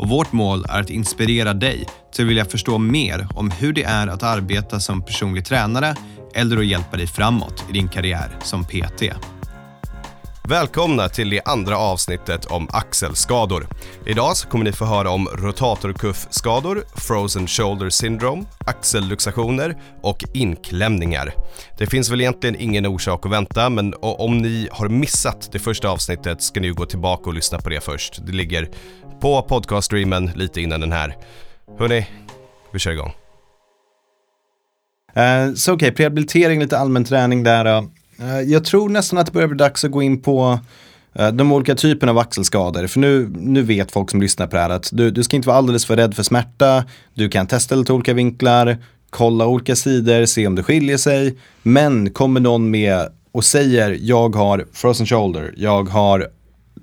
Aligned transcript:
och 0.00 0.08
vårt 0.08 0.32
mål 0.32 0.64
är 0.68 0.80
att 0.80 0.90
inspirera 0.90 1.54
dig 1.54 1.86
till 2.12 2.24
att 2.24 2.30
vilja 2.30 2.44
förstå 2.44 2.78
mer 2.78 3.28
om 3.34 3.50
hur 3.50 3.72
det 3.72 3.82
är 3.82 4.06
att 4.06 4.22
arbeta 4.22 4.80
som 4.80 5.02
personlig 5.02 5.44
tränare 5.44 5.94
eller 6.34 6.56
att 6.56 6.66
hjälpa 6.66 6.96
dig 6.96 7.06
framåt 7.06 7.64
i 7.70 7.72
din 7.72 7.88
karriär 7.88 8.30
som 8.42 8.64
PT. 8.64 9.02
Välkomna 10.50 11.08
till 11.08 11.30
det 11.30 11.40
andra 11.44 11.78
avsnittet 11.78 12.44
om 12.44 12.68
axelskador. 12.72 13.66
Idag 14.06 14.36
så 14.36 14.48
kommer 14.48 14.64
ni 14.64 14.72
få 14.72 14.84
höra 14.84 15.10
om 15.10 15.28
rotatorkuffskador, 15.28 16.84
frozen 16.96 17.46
shoulder 17.46 17.90
syndrome, 17.90 18.44
axelluxationer 18.66 19.76
och 20.02 20.24
inklämningar. 20.34 21.34
Det 21.78 21.86
finns 21.86 22.10
väl 22.10 22.20
egentligen 22.20 22.56
ingen 22.60 22.86
orsak 22.86 23.26
att 23.26 23.32
vänta, 23.32 23.70
men 23.70 23.94
om 24.00 24.38
ni 24.38 24.68
har 24.72 24.88
missat 24.88 25.48
det 25.52 25.58
första 25.58 25.88
avsnittet 25.88 26.42
ska 26.42 26.60
ni 26.60 26.70
gå 26.70 26.86
tillbaka 26.86 27.30
och 27.30 27.34
lyssna 27.34 27.58
på 27.58 27.68
det 27.68 27.80
först. 27.80 28.26
Det 28.26 28.32
ligger 28.32 28.68
på 29.20 29.42
podcaststreamen 29.42 30.30
lite 30.34 30.60
innan 30.60 30.80
den 30.80 30.92
här. 30.92 31.16
Hörni, 31.78 32.06
vi 32.72 32.78
kör 32.78 32.90
igång. 32.90 33.12
Uh, 35.16 35.54
så 35.54 35.72
okej, 35.72 35.86
okay, 35.86 35.96
prehabilitering, 35.96 36.60
lite 36.60 36.78
allmän 36.78 37.04
träning 37.04 37.42
där. 37.42 37.66
Uh, 37.66 37.88
jag 38.46 38.64
tror 38.64 38.88
nästan 38.88 39.18
att 39.18 39.26
det 39.26 39.32
börjar 39.32 39.48
bli 39.48 39.56
dags 39.56 39.84
att 39.84 39.90
gå 39.90 40.02
in 40.02 40.22
på 40.22 40.58
uh, 41.20 41.28
de 41.28 41.52
olika 41.52 41.74
typerna 41.74 42.12
av 42.12 42.18
axelskador. 42.18 42.86
För 42.86 43.00
nu, 43.00 43.30
nu 43.38 43.62
vet 43.62 43.92
folk 43.92 44.10
som 44.10 44.22
lyssnar 44.22 44.46
på 44.46 44.56
det 44.56 44.62
här 44.62 44.70
att 44.70 44.90
du, 44.92 45.10
du 45.10 45.22
ska 45.22 45.36
inte 45.36 45.48
vara 45.48 45.58
alldeles 45.58 45.86
för 45.86 45.96
rädd 45.96 46.14
för 46.14 46.22
smärta. 46.22 46.84
Du 47.14 47.28
kan 47.28 47.46
testa 47.46 47.74
lite 47.74 47.92
olika 47.92 48.14
vinklar, 48.14 48.78
kolla 49.10 49.46
olika 49.46 49.76
sidor, 49.76 50.26
se 50.26 50.46
om 50.46 50.54
det 50.54 50.62
skiljer 50.62 50.96
sig. 50.96 51.38
Men 51.62 52.10
kommer 52.10 52.40
någon 52.40 52.70
med 52.70 53.08
och 53.32 53.44
säger 53.44 53.98
jag 54.00 54.36
har 54.36 54.66
frozen 54.72 55.06
shoulder, 55.06 55.54
jag 55.56 55.88
har 55.88 56.28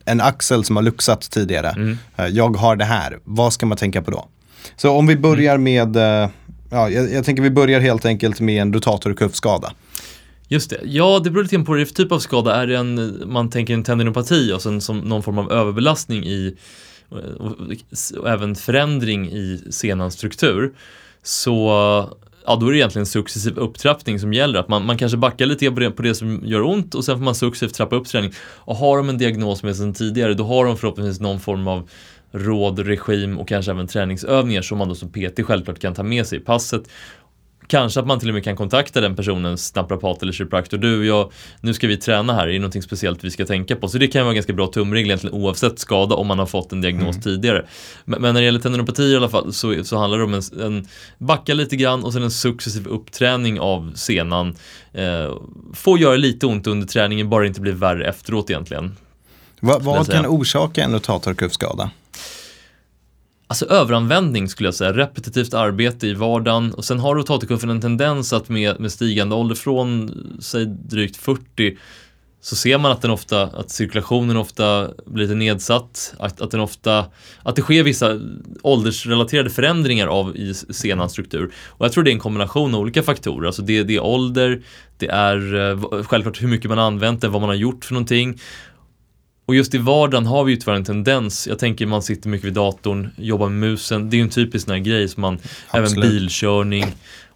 en 0.05 0.21
axel 0.21 0.63
som 0.63 0.75
har 0.75 0.83
luxat 0.83 1.21
tidigare. 1.21 1.69
Mm. 1.69 1.97
Jag 2.29 2.57
har 2.57 2.75
det 2.75 2.85
här, 2.85 3.19
vad 3.23 3.53
ska 3.53 3.65
man 3.65 3.77
tänka 3.77 4.01
på 4.01 4.11
då? 4.11 4.27
Så 4.75 4.91
om 4.91 5.07
vi 5.07 5.15
börjar 5.15 5.55
mm. 5.55 5.63
med, 5.63 5.95
eh, 5.95 6.29
ja, 6.69 6.89
jag, 6.89 7.13
jag 7.13 7.25
tänker 7.25 7.43
vi 7.43 7.49
börjar 7.49 7.79
helt 7.79 8.05
enkelt 8.05 8.39
med 8.39 8.61
en 8.61 8.73
rotatorkuffskada. 8.73 9.71
Just 10.47 10.69
det. 10.69 10.79
Ja, 10.83 11.19
det 11.23 11.29
beror 11.29 11.43
lite 11.43 11.57
på 11.57 11.63
vad 11.63 11.77
det 11.77 11.83
är 11.83 11.85
för 11.85 11.93
typ 11.93 12.11
av 12.11 12.19
skada. 12.19 12.55
Är 12.55 12.67
det 12.67 12.77
en, 12.77 13.23
man 13.25 13.49
tänker 13.49 13.73
en 13.73 13.83
tendinopati 13.83 14.53
och 14.53 14.61
sen 14.61 14.81
som 14.81 14.99
någon 14.99 15.23
form 15.23 15.37
av 15.37 15.51
överbelastning 15.51 16.25
i 16.25 16.57
och, 17.09 17.17
och, 17.17 17.55
och 18.17 18.29
även 18.29 18.55
förändring 18.55 19.31
i 19.31 19.61
senans 19.69 20.13
struktur 20.13 20.73
så 21.23 21.69
ja, 22.45 22.55
då 22.55 22.67
är 22.67 22.71
det 22.71 22.77
egentligen 22.77 23.05
successiv 23.05 23.57
upptrappning 23.57 24.19
som 24.19 24.33
gäller. 24.33 24.59
Att 24.59 24.67
man, 24.67 24.85
man 24.85 24.97
kanske 24.97 25.17
backar 25.17 25.45
lite 25.45 25.71
på 25.71 25.79
det, 25.79 25.91
på 25.91 26.01
det 26.01 26.15
som 26.15 26.41
gör 26.45 26.61
ont 26.61 26.95
och 26.95 27.05
sen 27.05 27.17
får 27.17 27.23
man 27.23 27.35
successivt 27.35 27.73
trappa 27.73 27.95
upp 27.95 28.07
träning. 28.07 28.33
Och 28.39 28.75
har 28.75 28.97
de 28.97 29.09
en 29.09 29.17
diagnos 29.17 29.63
med 29.63 29.75
sedan 29.75 29.93
tidigare, 29.93 30.33
då 30.33 30.43
har 30.43 30.65
de 30.65 30.77
förhoppningsvis 30.77 31.19
någon 31.19 31.39
form 31.39 31.67
av 31.67 31.89
råd, 32.31 32.79
regim 32.79 33.39
och 33.39 33.47
kanske 33.47 33.71
även 33.71 33.87
träningsövningar 33.87 34.61
som 34.61 34.77
man 34.77 34.89
då 34.89 34.95
som 34.95 35.09
PT 35.09 35.43
självklart 35.43 35.79
kan 35.79 35.93
ta 35.93 36.03
med 36.03 36.27
sig 36.27 36.37
i 36.37 36.41
passet. 36.41 36.83
Kanske 37.67 37.99
att 37.99 38.07
man 38.07 38.19
till 38.19 38.29
och 38.29 38.33
med 38.33 38.43
kan 38.43 38.55
kontakta 38.55 39.01
den 39.01 39.15
personens 39.15 39.75
naprapat 39.75 40.21
eller 40.21 40.33
kiropraktor. 40.33 40.77
Du, 40.77 41.05
jag, 41.05 41.31
nu 41.61 41.73
ska 41.73 41.87
vi 41.87 41.97
träna 41.97 42.33
här, 42.33 42.47
är 42.47 42.51
det 42.51 42.59
någonting 42.59 42.81
speciellt 42.81 43.23
vi 43.23 43.31
ska 43.31 43.45
tänka 43.45 43.75
på? 43.75 43.87
Så 43.87 43.97
det 43.97 44.07
kan 44.07 44.21
vara 44.21 44.29
en 44.29 44.35
ganska 44.35 44.53
bra 44.53 44.67
tumregel 44.67 45.09
egentligen 45.09 45.35
oavsett 45.35 45.79
skada 45.79 46.15
om 46.15 46.27
man 46.27 46.39
har 46.39 46.45
fått 46.45 46.71
en 46.71 46.81
diagnos 46.81 47.15
mm. 47.15 47.21
tidigare. 47.21 47.65
Men, 48.05 48.21
men, 48.21 48.33
när 48.33 48.41
det 48.41 48.45
gäller 48.45 48.59
tendinopati 48.59 49.03
i 49.03 49.15
alla 49.15 49.29
fall 49.29 49.53
så, 49.53 49.83
så 49.83 49.97
handlar 49.97 50.17
det 50.17 50.23
om 50.23 50.33
en, 50.33 50.61
en 50.61 50.87
backa 51.17 51.53
lite 51.53 51.75
grann 51.75 52.03
och 52.03 52.13
sen 52.13 52.23
en 52.23 52.31
successiv 52.31 52.87
uppträning 52.87 53.59
av 53.59 53.91
senan. 53.95 54.55
Eh, 54.93 55.35
får 55.73 55.99
göra 55.99 56.15
lite 56.15 56.45
ont 56.45 56.67
under 56.67 56.87
träningen, 56.87 57.29
bara 57.29 57.47
inte 57.47 57.61
blir 57.61 57.73
värre 57.73 58.09
efteråt 58.09 58.49
egentligen. 58.49 58.95
Va, 59.59 59.79
vad 59.81 60.11
kan 60.11 60.25
orsaka 60.25 60.83
en 60.83 60.93
rotatorkuffskada? 60.93 61.89
Alltså 63.49 63.65
överanvändning 63.65 64.49
skulle 64.49 64.67
jag 64.67 64.75
säga, 64.75 64.93
repetitivt 64.93 65.53
arbete 65.53 66.07
i 66.07 66.13
vardagen. 66.13 66.73
Och 66.73 66.85
sen 66.85 66.99
har 66.99 67.15
rotatorkuffen 67.15 67.69
en 67.69 67.81
tendens 67.81 68.33
att 68.33 68.49
med, 68.49 68.79
med 68.79 68.91
stigande 68.91 69.35
ålder 69.35 69.55
från 69.55 70.11
säg 70.39 70.65
drygt 70.65 71.17
40 71.17 71.77
så 72.41 72.55
ser 72.55 72.77
man 72.77 72.91
att 72.91 73.01
den 73.01 73.11
ofta, 73.11 73.43
att 73.43 73.69
cirkulationen 73.69 74.37
ofta 74.37 74.89
blir 75.05 75.23
lite 75.23 75.35
nedsatt, 75.35 76.13
att, 76.19 76.41
att 76.41 76.51
den 76.51 76.59
ofta, 76.59 77.05
att 77.43 77.55
det 77.55 77.61
sker 77.61 77.83
vissa 77.83 78.19
åldersrelaterade 78.61 79.49
förändringar 79.49 80.07
av 80.07 80.37
i 80.37 80.53
senans 80.53 81.11
struktur. 81.11 81.53
Och 81.67 81.85
jag 81.85 81.91
tror 81.91 82.03
det 82.03 82.09
är 82.09 82.13
en 82.13 82.19
kombination 82.19 82.75
av 82.75 82.79
olika 82.81 83.03
faktorer, 83.03 83.47
alltså 83.47 83.61
det, 83.61 83.83
det 83.83 83.95
är 83.95 84.03
ålder, 84.03 84.61
det 84.97 85.07
är 85.07 85.55
eh, 85.55 86.03
självklart 86.03 86.41
hur 86.41 86.47
mycket 86.47 86.69
man 86.69 86.79
använt 86.79 87.21
det, 87.21 87.27
vad 87.27 87.41
man 87.41 87.49
har 87.49 87.55
gjort 87.55 87.85
för 87.85 87.93
någonting 87.93 88.39
och 89.47 89.55
just 89.55 89.73
i 89.73 89.77
vardagen 89.77 90.25
har 90.25 90.43
vi 90.43 90.51
ju 90.51 90.57
tyvärr 90.57 90.75
en 90.75 90.83
tendens, 90.83 91.47
jag 91.47 91.59
tänker 91.59 91.85
man 91.85 92.01
sitter 92.01 92.29
mycket 92.29 92.47
vid 92.47 92.53
datorn, 92.53 93.09
jobbar 93.15 93.49
med 93.49 93.69
musen, 93.69 94.09
det 94.09 94.15
är 94.15 94.17
ju 94.17 94.23
en 94.23 94.29
typisk 94.29 94.65
sån 94.65 94.73
här 94.73 94.81
grej 94.81 95.07
som 95.07 95.21
man, 95.21 95.39
Absolut. 95.67 95.97
även 95.97 96.09
bilkörning, 96.09 96.85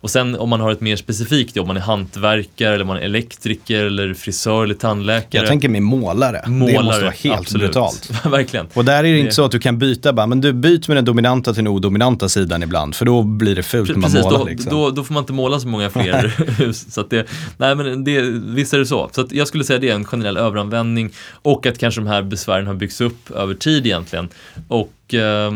och 0.01 0.09
sen 0.09 0.35
om 0.35 0.49
man 0.49 0.61
har 0.61 0.71
ett 0.71 0.81
mer 0.81 0.95
specifikt 0.95 1.55
jobb, 1.55 1.67
man 1.67 1.77
är 1.77 1.81
hantverkare 1.81 2.75
eller 2.75 2.85
man 2.85 2.97
är 2.97 3.01
elektriker 3.01 3.85
eller 3.85 4.13
frisör 4.13 4.63
eller 4.63 4.73
tandläkare. 4.73 5.41
Jag 5.41 5.47
tänker 5.47 5.69
med 5.69 5.81
målare. 5.81 6.43
målare 6.47 6.77
det 6.77 6.83
måste 6.83 7.01
vara 7.01 7.13
helt 7.23 7.39
absolut. 7.39 7.65
brutalt. 7.65 8.11
Verkligen. 8.25 8.67
Och 8.73 8.85
där 8.85 8.99
är 8.99 9.03
det, 9.03 9.11
det 9.11 9.19
inte 9.19 9.35
så 9.35 9.45
att 9.45 9.51
du 9.51 9.59
kan 9.59 9.79
byta 9.79 10.13
bara, 10.13 10.27
men 10.27 10.41
du 10.41 10.53
byter 10.53 10.87
med 10.87 10.97
den 10.97 11.05
dominanta 11.05 11.53
till 11.53 11.63
den 11.63 11.73
odominanta 11.73 12.29
sidan 12.29 12.63
ibland, 12.63 12.95
för 12.95 13.05
då 13.05 13.23
blir 13.23 13.55
det 13.55 13.63
fult 13.63 13.89
när 13.89 13.97
man 13.97 14.11
målar. 14.11 14.37
Då, 14.37 14.45
liksom. 14.45 14.71
då, 14.71 14.89
då, 14.89 15.03
får 15.03 15.13
man 15.13 15.23
inte 15.23 15.33
måla 15.33 15.59
så 15.59 15.67
många 15.67 15.89
fler 15.89 16.33
hus. 16.57 16.93
Så 16.93 17.01
att 17.01 17.09
det, 17.09 17.27
nej 17.57 17.75
men 17.75 18.03
det, 18.03 18.21
visst 18.31 18.73
är 18.73 18.79
det 18.79 18.85
så. 18.85 19.09
Så 19.11 19.21
att 19.21 19.31
jag 19.31 19.47
skulle 19.47 19.63
säga 19.63 19.79
det 19.79 19.89
är 19.89 19.95
en 19.95 20.05
generell 20.05 20.37
överanvändning 20.37 21.11
och 21.41 21.65
att 21.65 21.77
kanske 21.77 22.01
de 22.01 22.07
här 22.07 22.21
besvären 22.21 22.67
har 22.67 22.73
byggts 22.73 23.01
upp 23.01 23.31
över 23.31 23.53
tid 23.53 23.85
egentligen. 23.85 24.29
Och 24.67 25.13
eh, 25.13 25.51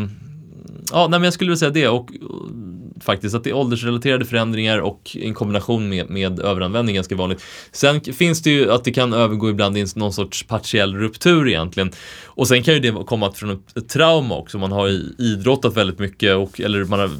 ja, 0.92 1.08
nej, 1.10 1.20
men 1.20 1.24
jag 1.24 1.32
skulle 1.32 1.48
vilja 1.48 1.58
säga 1.58 1.70
det 1.70 1.88
och, 1.88 2.10
och 2.22 2.50
faktiskt 3.00 3.34
att 3.34 3.44
det 3.44 3.50
är 3.50 3.54
åldersrelaterade 3.54 4.24
förändringar 4.24 4.78
och 4.78 5.16
en 5.20 5.34
kombination 5.34 5.88
med, 5.88 6.10
med 6.10 6.40
överanvändning 6.40 6.94
ganska 6.94 7.16
vanligt. 7.16 7.42
Sen 7.72 8.00
finns 8.00 8.42
det 8.42 8.50
ju 8.50 8.72
att 8.72 8.84
det 8.84 8.92
kan 8.92 9.12
övergå 9.12 9.50
ibland 9.50 9.78
i 9.78 9.86
någon 9.94 10.12
sorts 10.12 10.42
partiell 10.42 10.94
ruptur 10.94 11.48
egentligen. 11.48 11.90
Och 12.24 12.48
sen 12.48 12.62
kan 12.62 12.74
ju 12.74 12.80
det 12.80 13.04
komma 13.06 13.32
från 13.32 13.50
ett, 13.50 13.76
ett 13.76 13.88
trauma 13.88 14.36
också. 14.36 14.58
Man 14.58 14.72
har 14.72 14.88
idrottat 15.18 15.76
väldigt 15.76 15.98
mycket 15.98 16.36
och 16.36 16.60
eller 16.60 16.84
man 16.84 17.00
har 17.00 17.10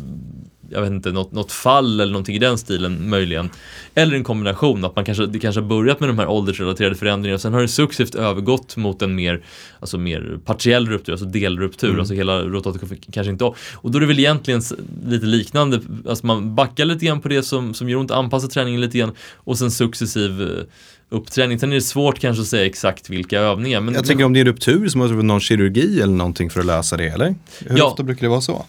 jag 0.71 0.81
vet 0.81 0.91
inte, 0.91 1.12
något, 1.12 1.32
något 1.32 1.53
fall 1.53 2.00
eller 2.00 2.12
någonting 2.12 2.37
i 2.37 2.38
den 2.38 2.59
stilen 2.59 3.10
möjligen. 3.10 3.50
Eller 3.94 4.16
en 4.16 4.25
kombination, 4.25 4.84
att 4.84 4.97
man 4.97 5.04
kanske, 5.04 5.27
det 5.27 5.38
kanske 5.38 5.60
har 5.60 5.69
börjat 5.69 6.00
med 6.00 6.09
de 6.09 6.19
här 6.19 6.28
åldersrelaterade 6.28 6.94
förändringarna 6.94 7.34
och 7.34 7.41
sen 7.41 7.54
har 7.54 7.60
det 7.60 7.69
successivt 7.69 8.15
övergått 8.15 8.76
mot 8.76 9.03
en 9.03 9.15
mer, 9.15 9.44
alltså 9.81 9.99
mer 9.99 10.38
partiell 10.44 10.88
ruptur, 10.88 11.12
alltså 11.12 11.26
delruptur, 11.26 11.88
mm. 11.88 12.00
alltså 12.00 12.15
hela 12.15 12.43
rotatorkuffen 12.43 12.99
kanske 13.12 13.31
inte 13.31 13.44
av. 13.44 13.56
Och 13.75 13.91
då 13.91 13.99
är 13.99 14.00
det 14.00 14.06
väl 14.06 14.19
egentligen 14.19 14.62
lite 15.06 15.26
liknande, 15.26 15.81
alltså 16.09 16.26
man 16.26 16.55
backar 16.55 16.84
lite 16.84 17.06
grann 17.06 17.21
på 17.21 17.28
det 17.28 17.43
som, 17.43 17.75
som 17.75 17.88
gör 17.88 17.99
ont, 17.99 18.10
anpassar 18.10 18.49
träningen 18.49 18.81
lite 18.81 18.99
grann 18.99 19.12
och 19.34 19.59
sen 19.59 19.71
successiv 19.71 20.43
eh, 20.43 20.65
uppträning. 21.09 21.59
Sen 21.59 21.71
är 21.71 21.75
det 21.75 21.82
svårt 21.82 22.19
kanske 22.19 22.43
att 22.43 22.49
säga 22.49 22.66
exakt 22.66 23.10
vilka 23.10 23.41
övningar. 23.41 23.81
Men, 23.81 23.94
jag 23.94 24.06
tänker 24.06 24.25
om 24.25 24.32
det 24.32 24.41
är 24.41 24.44
ruptur 24.44 24.88
så 24.88 24.99
måste 24.99 25.12
det 25.12 25.16
vara 25.16 25.26
någon 25.26 25.41
kirurgi 25.41 26.00
eller 26.00 26.15
någonting 26.15 26.50
för 26.50 26.60
att 26.60 26.66
lösa 26.66 26.97
det, 26.97 27.09
eller? 27.09 27.34
Hur 27.59 27.78
ja, 27.78 27.84
ofta 27.84 28.03
brukar 28.03 28.22
det 28.22 28.28
vara 28.28 28.41
så? 28.41 28.66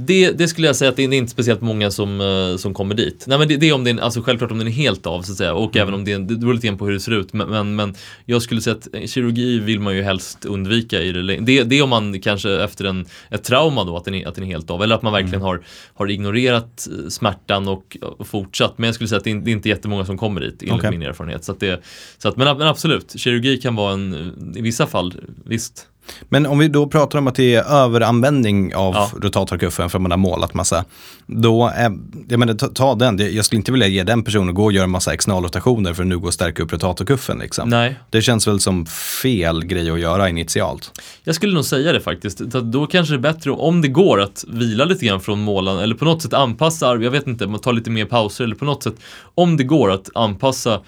Det, 0.00 0.30
det, 0.30 0.48
skulle 0.48 0.66
jag 0.66 0.76
säga 0.76 0.88
att 0.88 0.96
det 0.96 1.02
är 1.02 1.12
inte 1.12 1.30
speciellt 1.32 1.60
många 1.60 1.90
som, 1.90 2.20
uh, 2.20 2.56
som 2.56 2.74
kommer 2.74 2.94
dit. 2.94 3.24
Nej 3.26 3.38
men 3.38 3.48
det, 3.48 3.56
det, 3.56 3.68
är 3.68 3.72
om 3.72 3.84
den, 3.84 3.98
alltså 3.98 4.22
självklart 4.22 4.50
om 4.50 4.58
den 4.58 4.66
är 4.66 4.72
helt 4.72 5.06
av 5.06 5.22
så 5.22 5.32
att 5.32 5.38
säga 5.38 5.54
och 5.54 5.76
mm. 5.76 5.82
även 5.82 5.94
om 5.94 6.04
det, 6.04 6.18
det 6.18 6.36
beror 6.36 6.54
lite 6.54 6.66
grann 6.66 6.78
på 6.78 6.86
hur 6.86 6.92
det 6.92 7.00
ser 7.00 7.12
ut. 7.12 7.32
Men, 7.32 7.48
men, 7.48 7.76
men, 7.76 7.94
jag 8.24 8.42
skulle 8.42 8.60
säga 8.60 8.76
att 8.76 9.10
kirurgi 9.10 9.58
vill 9.58 9.80
man 9.80 9.96
ju 9.96 10.02
helst 10.02 10.44
undvika 10.44 11.02
i 11.02 11.12
det. 11.12 11.22
Det, 11.22 11.62
det 11.62 11.78
är 11.78 11.82
om 11.82 11.90
man 11.90 12.20
kanske 12.20 12.62
efter 12.62 12.84
en, 12.84 13.06
ett 13.30 13.44
trauma 13.44 13.84
då 13.84 13.96
att 13.96 14.04
den, 14.04 14.14
är, 14.14 14.28
att 14.28 14.34
den 14.34 14.44
är 14.44 14.48
helt 14.48 14.70
av 14.70 14.82
eller 14.82 14.94
att 14.94 15.02
man 15.02 15.12
verkligen 15.12 15.34
mm. 15.34 15.46
har, 15.46 15.62
har 15.94 16.10
ignorerat 16.10 16.88
eh, 16.90 17.08
smärtan 17.08 17.68
och, 17.68 17.96
och, 18.18 18.26
fortsatt. 18.26 18.78
Men 18.78 18.88
jag 18.88 18.94
skulle 18.94 19.08
säga 19.08 19.18
att 19.18 19.24
det 19.24 19.30
är, 19.30 19.34
det 19.34 19.50
är 19.50 19.52
inte 19.52 19.68
jättemånga 19.68 20.04
som 20.04 20.18
kommer 20.18 20.40
dit 20.40 20.62
enligt 20.62 20.74
okay. 20.74 20.90
min 20.90 21.02
erfarenhet. 21.02 21.44
Så 21.44 21.52
att 21.52 21.60
det, 21.60 21.82
så 22.18 22.28
att, 22.28 22.36
men, 22.36 22.58
men 22.58 22.66
absolut, 22.66 23.20
kirurgi 23.20 23.56
kan 23.56 23.74
vara 23.74 23.92
en, 23.92 24.52
i 24.56 24.60
vissa 24.60 24.86
fall, 24.86 25.14
visst. 25.44 25.86
Men 26.28 26.46
om 26.46 26.58
vi 26.58 26.68
då 26.68 26.86
pratar 26.86 27.18
om 27.18 27.26
att 27.26 27.34
det 27.34 27.54
är 27.54 27.64
överanvändning 27.84 28.74
av 28.74 28.94
Ja. 28.94 29.10
rotatorkuffen 29.22 29.90
för 29.90 29.98
att 29.98 30.02
man 30.02 30.10
har 30.10 30.18
målat 30.18 30.54
massa. 30.54 30.84
Då, 31.26 31.66
är, 31.74 31.98
jag 32.28 32.38
menar, 32.38 32.54
ta, 32.54 32.66
ta 32.68 32.94
den, 32.94 33.34
jag 33.34 33.44
skulle 33.44 33.58
inte 33.58 33.72
vilja 33.72 33.86
ge 33.86 34.02
den 34.02 34.22
personen 34.22 34.48
att 34.48 34.54
gå 34.54 34.64
och 34.64 34.72
göra 34.72 34.86
massa 34.86 35.14
externalrotationer 35.14 35.94
för 35.94 36.02
att 36.02 36.06
nu 36.08 36.18
gå 36.18 36.26
och 36.26 36.34
stärka 36.34 36.62
upp 36.62 36.72
rotatorkuffen. 36.72 37.38
Liksom. 37.38 37.68
Nej, 37.68 37.96
Det 38.10 38.22
känns 38.22 38.48
väl 38.48 38.60
som 38.60 38.86
fel 39.22 39.64
grej 39.64 39.90
att 39.90 40.00
göra 40.00 40.28
initialt. 40.28 41.00
Jag 41.24 41.34
skulle 41.34 41.54
nog 41.54 41.64
säga 41.64 41.92
det 41.92 42.00
faktiskt. 42.00 42.38
Då 42.38 42.86
kanske 42.86 43.14
det 43.14 43.18
är 43.18 43.32
bättre 43.32 43.50
om 43.50 43.82
det 43.82 43.88
går 43.88 44.20
att 44.20 44.44
vila 44.48 44.84
lite 44.84 45.06
grann 45.06 45.20
från 45.20 45.40
målan 45.40 45.78
eller 45.78 45.94
på 45.94 46.04
något 46.04 46.22
sätt 46.22 46.32
anpassa, 46.34 46.86
jag 46.86 47.10
vet 47.10 47.26
inte, 47.26 47.46
man 47.46 47.60
tar 47.60 47.72
lite 47.72 47.90
mer 47.90 48.04
pauser 48.04 48.44
eller 48.44 48.54
på 48.56 48.64
något 48.64 48.82
sätt. 48.82 48.94
Om 49.34 49.56
det 49.56 49.64
går 49.64 49.90
att 49.90 50.08
anpassa 50.14 50.80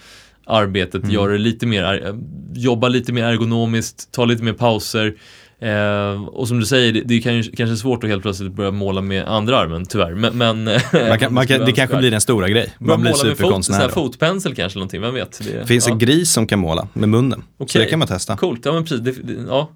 arbetet, 0.47 1.13
göra 1.13 1.33
det 1.33 1.39
lite 1.39 1.67
mer, 1.67 1.83
er- 1.85 2.19
jobba 2.55 2.89
lite 2.89 3.13
mer 3.13 3.25
ergonomiskt, 3.25 4.13
ta 4.13 4.25
lite 4.25 4.43
mer 4.45 4.53
pauser. 4.53 5.15
Eh, 5.63 6.23
och 6.25 6.49
som 6.49 6.61
du 6.61 6.67
säger, 6.67 6.93
det, 6.93 7.01
det 7.05 7.21
kan 7.21 7.37
ju, 7.37 7.43
kanske 7.43 7.75
är 7.75 7.77
svårt 7.77 8.05
att 8.05 8.11
helt 8.11 8.23
plötsligt 8.23 8.53
börja 8.53 8.71
måla 8.71 9.01
med 9.01 9.29
andra 9.29 9.59
armen, 9.59 9.87
tyvärr. 9.87 10.15
Men, 10.15 10.39
men 10.39 10.65
Man 11.09 11.19
kan, 11.19 11.35
man 11.35 11.47
kan, 11.47 11.61
det 11.67 11.73
kanske 11.73 11.97
blir 11.97 12.13
en 12.13 12.21
stora 12.21 12.49
grej. 12.49 12.75
Börja 12.79 12.97
Man 12.97 13.01
blir 13.01 13.11
fot, 13.13 13.21
så 13.21 13.27
superkonstnär 13.27 13.83
då. 13.83 13.89
fotpensel 13.89 14.55
kanske, 14.55 14.79
någonting, 14.79 15.01
vem 15.01 15.15
vet? 15.15 15.41
Det, 15.45 15.67
finns 15.67 15.87
ja. 15.87 15.93
en 15.93 15.99
gris 15.99 16.33
som 16.33 16.47
kan 16.47 16.59
måla 16.59 16.89
med 16.93 17.09
munnen. 17.09 17.43
Så 17.59 17.65
Okej. 17.65 17.83
det 17.85 17.91
kan 17.91 17.99
man 17.99 18.09
testa. 18.09 18.37
Coolt, 18.37 18.65
ja 18.65 18.73
men 18.73 18.85
precis. 18.85 19.01
Det, 19.01 19.15
ja. 19.49 19.71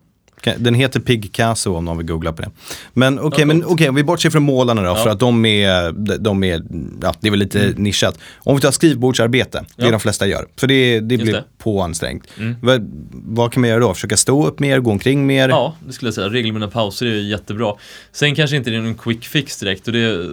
Den 0.59 0.75
heter 0.75 1.01
Pigcasso 1.01 1.75
om 1.77 1.85
någon 1.85 1.99
vill 1.99 2.07
googla 2.07 2.33
på 2.33 2.43
det. 2.43 2.51
Men 2.93 3.19
okej, 3.19 3.41
Ja, 3.41 3.47
men 3.47 3.65
okej, 3.65 3.89
om 3.89 3.95
vi 3.95 4.05
bortser 4.05 4.31
från 4.31 4.43
målarna 4.43 4.83
då, 4.83 4.89
Ja. 4.89 4.95
för 4.97 5.11
att 5.11 5.21
de 5.21 5.45
är, 5.45 5.93
de 6.19 6.45
är, 6.45 6.63
ja, 7.03 7.15
det 7.21 7.27
är 7.29 7.31
väl 7.31 7.41
lite 7.41 7.75
nischat. 7.77 8.19
Om 8.39 8.57
vi 8.57 8.63
tar 8.63 8.71
skrivbordsarbete, 8.71 9.65
det 9.77 9.83
är 9.83 9.87
Ja. 9.87 9.91
de 9.93 10.01
flesta 10.01 10.27
gör, 10.27 10.47
för 10.57 10.67
det, 10.67 11.01
det 11.01 11.17
blir 11.19 11.33
det. 11.33 11.45
påansträngt. 11.59 12.27
Mm. 12.39 12.57
Vad, 12.63 12.91
vad 13.13 13.53
kan 13.53 13.61
man 13.61 13.71
göra 13.71 13.81
då? 13.81 13.95
Försöka 13.95 14.17
stå 14.17 14.47
upp 14.47 14.59
mer, 14.61 14.79
gå 14.81 14.91
omkring 14.91 15.27
mer? 15.27 15.49
Ja, 15.49 15.77
det 15.87 15.93
skulle 15.93 16.07
jag 16.07 16.15
säga. 16.15 16.29
Regelbundna 16.29 16.69
pauser 16.69 17.07
är 17.07 17.21
jättebra. 17.21 17.75
Sen 18.13 18.35
kanske 18.35 18.57
inte 18.57 18.71
det 18.71 18.77
är 18.77 18.81
någon 18.81 18.95
quick 18.95 19.25
fix 19.25 19.59
direkt 19.59 19.87
och 19.87 19.93
det 19.93 20.27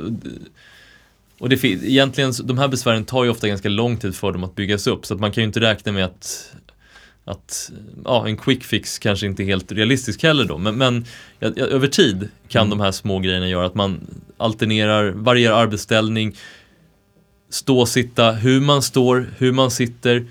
och 1.40 1.50
det, 1.50 1.64
egentligen, 1.64 2.34
de 2.44 2.58
här 2.58 2.68
besvären 2.68 3.06
tar 3.06 3.24
ju 3.24 3.30
ofta 3.30 3.48
ganska 3.48 3.70
lång 3.70 3.98
tid 3.98 4.16
för 4.16 4.32
dem 4.32 4.44
att 4.44 4.56
byggas 4.56 4.88
upp 4.88 5.06
så 5.06 5.14
att 5.14 5.20
man 5.20 5.32
kan 5.32 5.42
ju 5.44 5.48
inte 5.48 5.60
räkna 5.60 5.92
med 5.92 6.06
att 6.06 6.52
att 7.26 7.72
ja, 8.06 8.28
en 8.28 8.38
quick 8.38 8.64
fix 8.64 9.00
kanske 9.00 9.26
inte 9.26 9.44
är 9.44 9.46
helt 9.46 9.72
realistisk 9.72 10.24
heller 10.24 10.46
då. 10.46 10.58
Men, 10.58 10.78
men 10.78 11.06
ja, 11.40 11.48
över 11.48 11.88
tid 11.88 12.30
kan 12.48 12.70
de 12.70 12.80
här 12.80 12.92
små 12.92 13.20
grejerna 13.20 13.48
göra 13.48 13.66
att 13.66 13.76
man 13.76 14.22
alternerar, 14.38 15.12
varierar 15.12 15.62
arbetsställning 15.62 16.36
stå, 17.50 17.86
sitta, 17.86 18.32
hur 18.32 18.62
man 18.62 18.82
står, 18.82 19.30
hur 19.38 19.52
man 19.52 19.72
sitter 19.72 20.26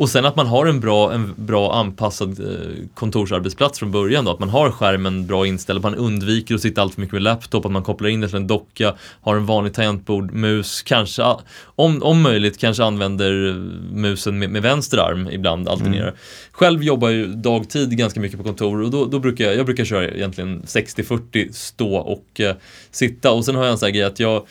och 0.00 0.08
sen 0.08 0.24
att 0.24 0.36
man 0.36 0.46
har 0.46 0.66
en 0.66 0.80
bra, 0.80 1.12
en 1.12 1.34
bra 1.36 1.74
anpassad 1.74 2.40
eh, 2.40 2.84
kontorsarbetsplats 2.94 3.78
från 3.78 3.90
början 3.90 4.24
då, 4.24 4.30
att 4.30 4.38
man 4.38 4.48
har 4.48 4.70
skärmen 4.70 5.26
bra 5.26 5.46
inställd, 5.46 5.76
att 5.76 5.82
man 5.82 5.94
undviker 5.94 6.54
att 6.54 6.60
sitta 6.60 6.82
allt 6.82 6.94
för 6.94 7.00
mycket 7.00 7.12
med 7.12 7.22
laptop, 7.22 7.64
att 7.64 7.72
man 7.72 7.82
kopplar 7.82 8.08
in 8.08 8.20
det 8.20 8.28
till 8.28 8.36
en 8.36 8.46
docka, 8.46 8.94
har 9.20 9.36
en 9.36 9.46
vanlig 9.46 9.74
tangentbord, 9.74 10.32
mus, 10.32 10.82
kanske, 10.82 11.22
ah, 11.22 11.40
om, 11.62 12.02
om 12.02 12.22
möjligt 12.22 12.58
kanske 12.58 12.84
använder 12.84 13.48
eh, 13.48 13.54
musen 13.94 14.38
med, 14.38 14.50
med 14.50 14.62
vänster 14.62 14.98
arm 14.98 15.28
ibland, 15.30 15.68
alternerar. 15.68 16.14
Själv 16.52 16.82
jobbar 16.82 17.08
jag 17.08 17.18
ju 17.18 17.26
dagtid 17.26 17.96
ganska 17.98 18.20
mycket 18.20 18.38
på 18.38 18.44
kontor 18.44 18.82
och 18.82 18.90
då, 18.90 19.04
då 19.04 19.18
brukar 19.18 19.44
jag, 19.44 19.56
jag 19.56 19.66
brukar 19.66 19.84
köra 19.84 20.08
egentligen 20.08 20.62
60-40 20.62 21.52
stå 21.52 21.96
och 21.96 22.40
eh, 22.40 22.54
sitta. 22.90 23.32
Och 23.32 23.44
sen 23.44 23.54
har 23.54 23.62
jag 23.62 23.72
en 23.72 23.78
sån 23.78 23.86
här 23.86 23.94
grej 23.94 24.04
att 24.04 24.20
jag 24.20 24.42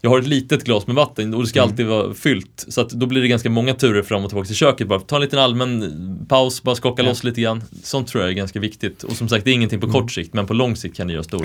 jag 0.00 0.10
har 0.10 0.18
ett 0.18 0.26
litet 0.26 0.64
glas 0.64 0.86
med 0.86 0.96
vatten 0.96 1.34
och 1.34 1.42
det 1.42 1.48
ska 1.48 1.62
alltid 1.62 1.86
vara 1.86 2.14
fyllt. 2.14 2.64
Så 2.68 2.80
att 2.80 2.90
då 2.90 3.06
blir 3.06 3.22
det 3.22 3.28
ganska 3.28 3.50
många 3.50 3.74
turer 3.74 4.02
fram 4.02 4.24
och 4.24 4.30
tillbaka 4.30 4.46
till 4.46 4.56
köket. 4.56 4.88
Bara 4.88 5.00
ta 5.00 5.16
en 5.16 5.22
liten 5.22 5.38
allmän 5.38 6.26
paus, 6.28 6.62
bara 6.62 6.74
skaka 6.74 7.02
loss 7.02 7.24
lite 7.24 7.40
grann. 7.40 7.62
Sånt 7.82 8.08
tror 8.08 8.22
jag 8.22 8.30
är 8.30 8.34
ganska 8.34 8.60
viktigt. 8.60 9.02
Och 9.02 9.12
som 9.12 9.28
sagt, 9.28 9.44
det 9.44 9.50
är 9.50 9.54
ingenting 9.54 9.80
på 9.80 9.90
kort 9.90 10.12
sikt, 10.12 10.34
men 10.34 10.46
på 10.46 10.54
lång 10.54 10.76
sikt 10.76 10.96
kan 10.96 11.06
det 11.06 11.12
göra 11.12 11.22
stor. 11.22 11.44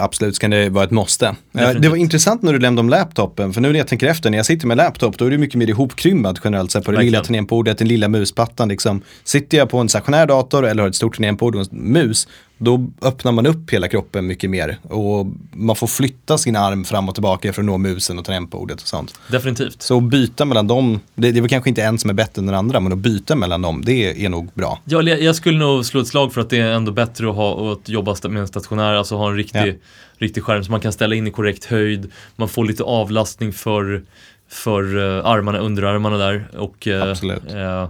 Absolut 0.00 0.36
ska 0.36 0.48
det 0.48 0.68
vara 0.68 0.84
ett 0.84 0.90
måste. 0.90 1.26
Eh, 1.26 1.34
Definitivt. 1.52 1.82
Det 1.82 1.88
var 1.88 1.96
intressant 1.96 2.42
när 2.42 2.52
du 2.52 2.58
nämnde 2.58 2.80
om 2.80 2.88
laptopen, 2.88 3.52
för 3.52 3.60
nu 3.60 3.72
när 3.72 3.78
jag 3.78 3.88
tänker 3.88 4.06
efter, 4.06 4.30
när 4.30 4.38
jag 4.38 4.46
sitter 4.46 4.66
med 4.66 4.76
laptop, 4.76 5.18
då 5.18 5.24
är 5.24 5.30
det 5.30 5.38
mycket 5.38 5.56
mer 5.56 5.68
ihopkrymmad 5.68 6.40
generellt 6.44 6.70
sett 6.70 6.84
på 6.84 6.90
det 6.90 6.96
Verkligen. 6.96 7.12
lilla 7.12 7.24
tangentbordet, 7.24 7.78
den 7.78 7.88
lilla 7.88 8.08
musplattan. 8.08 8.68
Liksom. 8.68 9.02
Sitter 9.24 9.58
jag 9.58 9.70
på 9.70 9.78
en 9.78 9.88
stationär 9.88 10.26
dator 10.26 10.66
eller 10.66 10.82
har 10.82 10.88
ett 10.88 10.94
stort 10.94 11.16
tangentbord 11.16 11.54
och 11.54 11.60
en 11.72 11.92
mus, 11.92 12.28
då 12.64 12.86
öppnar 13.02 13.32
man 13.32 13.46
upp 13.46 13.70
hela 13.70 13.88
kroppen 13.88 14.26
mycket 14.26 14.50
mer. 14.50 14.78
Och 14.82 15.26
man 15.52 15.76
får 15.76 15.86
flytta 15.86 16.38
sin 16.38 16.56
arm 16.56 16.84
fram 16.84 17.08
och 17.08 17.14
tillbaka 17.14 17.52
för 17.52 17.62
att 17.62 17.66
nå 17.66 17.78
musen 17.78 18.18
och 18.18 18.24
tangentbordet 18.24 18.80
och 18.82 18.88
sånt. 18.88 19.14
Definitivt. 19.28 19.82
Så 19.82 19.96
att 19.96 20.02
byta 20.02 20.44
mellan 20.44 20.66
dem, 20.66 21.00
det, 21.14 21.30
det 21.32 21.38
är 21.38 21.40
väl 21.40 21.50
kanske 21.50 21.70
inte 21.70 21.82
en 21.82 21.98
som 21.98 22.10
är 22.10 22.14
bättre 22.14 22.40
än 22.40 22.46
den 22.46 22.54
andra, 22.54 22.80
men 22.80 22.92
att 22.92 22.98
byta 22.98 23.36
mellan 23.36 23.62
dem, 23.62 23.82
det 23.86 24.24
är 24.24 24.28
nog 24.28 24.50
bra. 24.54 24.78
Ja, 24.84 25.02
jag 25.02 25.22
jag 25.22 25.36
skulle 25.36 25.58
nog 25.58 25.86
slå 25.86 26.00
ett 26.00 26.06
slag 26.08 26.32
för 26.32 26.40
att 26.40 26.50
det 26.50 26.58
är 26.58 26.72
ändå 26.72 26.92
bättre 26.92 27.28
att, 27.30 27.36
ha, 27.36 27.72
att 27.72 27.88
jobba 27.88 28.16
med 28.28 28.40
en 28.40 28.48
stationär, 28.48 28.94
alltså 28.94 29.16
ha 29.16 29.28
en 29.30 29.36
riktig, 29.36 29.58
Ja. 29.58 29.72
riktig 30.18 30.42
skärm 30.42 30.64
som 30.64 30.72
man 30.72 30.80
kan 30.80 30.92
ställa 30.92 31.14
in 31.14 31.26
i 31.26 31.30
korrekt 31.30 31.64
höjd. 31.64 32.10
Man 32.36 32.48
får 32.48 32.64
lite 32.64 32.82
avlastning 32.82 33.52
för, 33.52 34.02
för 34.52 34.96
eh, 34.96 35.26
armarna, 35.26 35.58
underarmarna 35.58 36.16
där. 36.16 36.48
Och, 36.56 36.88
eh, 36.88 37.10
eh, 37.56 37.88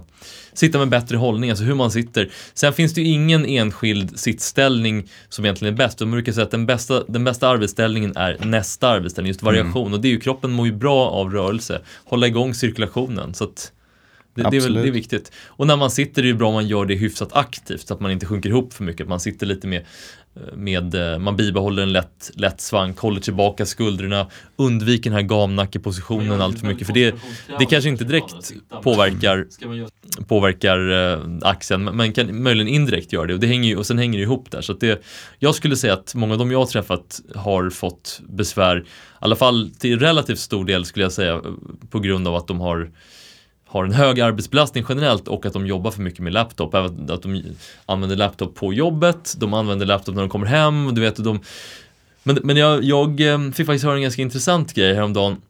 sitta 0.53 0.77
med 0.77 0.89
bättre 0.89 1.17
hållning, 1.17 1.49
alltså 1.49 1.65
hur 1.65 1.75
man 1.75 1.91
sitter. 1.91 2.29
Sen 2.53 2.73
finns 2.73 2.93
det 2.93 3.01
ju 3.01 3.07
ingen 3.07 3.45
enskild 3.45 4.19
sittställning 4.19 5.09
som 5.29 5.45
egentligen 5.45 5.73
är 5.73 5.77
bäst. 5.77 5.97
De 5.97 6.11
brukar 6.11 6.31
säga 6.31 6.45
att 6.45 6.51
den 6.51 6.65
bästa, 6.65 7.03
den 7.07 7.23
bästa 7.23 7.47
arbetsställningen 7.47 8.17
är 8.17 8.37
nästa 8.45 8.89
arbetsställning, 8.89 9.29
just 9.29 9.43
variation. 9.43 9.93
Och 9.93 10.01
det 10.01 10.07
är 10.07 10.11
ju, 10.11 10.19
kroppen 10.19 10.51
mår 10.51 10.65
ju 10.65 10.73
bra 10.73 11.09
av 11.09 11.33
rörelse, 11.33 11.81
hålla 12.05 12.27
igång 12.27 12.53
cirkulationen. 12.53 13.33
Så 13.33 13.43
att 13.43 13.71
det, 14.35 14.47
det, 14.51 14.57
är 14.57 14.61
väl, 14.61 14.73
det 14.73 14.87
är 14.87 14.91
viktigt. 14.91 15.31
Och 15.47 15.67
när 15.67 15.75
man 15.75 15.91
sitter 15.91 16.21
är 16.21 16.23
det 16.23 16.29
ju 16.29 16.35
bra 16.35 16.47
om 16.47 16.53
man 16.53 16.67
gör 16.67 16.85
det 16.85 16.95
hyfsat 16.95 17.29
aktivt, 17.33 17.87
så 17.87 17.93
att 17.93 17.99
man 17.99 18.11
inte 18.11 18.25
sjunker 18.25 18.49
ihop 18.49 18.73
för 18.73 18.83
mycket. 18.83 19.01
att 19.01 19.09
Man 19.09 19.19
sitter 19.19 19.45
lite 19.45 19.67
med, 19.67 19.85
med 20.53 20.95
eh, 20.95 21.19
man 21.19 21.35
bibehåller 21.35 21.83
en 21.83 21.93
lätt, 21.93 22.31
lätt 22.35 22.61
svank, 22.61 22.99
håller 22.99 23.21
tillbaka 23.21 23.65
skuldrorna, 23.65 24.27
undviker 24.55 25.09
den 25.09 25.17
här 25.17 25.21
gamnackepositionen 25.21 26.41
allt 26.41 26.59
för 26.59 26.67
mycket. 26.67 26.87
För 26.87 26.93
det, 26.93 27.15
det 27.59 27.65
kanske 27.65 27.89
inte 27.89 28.03
direkt 28.03 28.53
påverkar, 28.83 29.47
påverkar 30.27 30.91
eh, 30.91 31.19
axeln, 31.41 31.83
men- 31.83 32.13
kan 32.13 32.43
möjligen 32.43 32.67
indirekt 32.67 33.13
göra 33.13 33.27
det. 33.27 33.33
Och, 33.33 33.39
det 33.39 33.47
hänger 33.47 33.77
och 33.77 33.85
sen 33.85 33.97
hänger 33.97 34.19
det 34.19 34.23
ihop 34.23 34.51
där. 34.51 34.61
Så 34.61 34.73
det, 34.73 35.03
jag 35.39 35.55
skulle 35.55 35.75
säga 35.75 35.93
att 35.93 36.15
många 36.15 36.33
av 36.33 36.39
dem 36.39 36.51
jag 36.51 36.59
har 36.59 36.65
träffat 36.65 37.21
har 37.35 37.69
fått 37.69 38.21
besvär, 38.29 38.77
i 38.77 38.83
alla 39.19 39.35
fall 39.35 39.71
till 39.79 39.99
relativt 39.99 40.39
stor 40.39 40.65
del 40.65 40.85
skulle 40.85 41.05
jag 41.05 41.11
säga, 41.11 41.41
på 41.89 41.99
grund 41.99 42.27
av 42.27 42.35
att 42.35 42.47
de 42.47 42.59
har 42.59 42.91
har 43.73 43.83
en 43.83 43.93
hög 43.93 44.19
arbetsbelastning 44.19 44.85
generellt 44.89 45.27
och 45.27 45.45
att 45.45 45.53
de 45.53 45.67
jobbar 45.67 45.91
för 45.91 46.01
mycket 46.01 46.19
med 46.19 46.33
laptop. 46.33 46.73
Även 46.73 47.11
Att 47.11 47.21
de 47.21 47.43
använder 47.85 48.15
laptop 48.15 48.55
på 48.55 48.73
jobbet, 48.73 49.35
de 49.37 49.53
använder 49.53 49.85
laptop 49.85 50.15
när 50.15 50.21
de 50.21 50.29
kommer 50.29 50.47
hem. 50.47 50.95
Du 50.95 51.01
vet, 51.01 51.15
de... 51.15 51.39
Men, 52.23 52.39
men 52.43 52.57
jag, 52.57 52.83
jag 52.83 53.21
eh, 53.21 53.51
fick 53.51 53.65
faktiskt 53.65 53.85
höra 53.85 53.95
en 53.95 54.01
ganska 54.01 54.21
intressant 54.21 54.73
grej 54.73 54.93
häromdagen. 54.93 55.41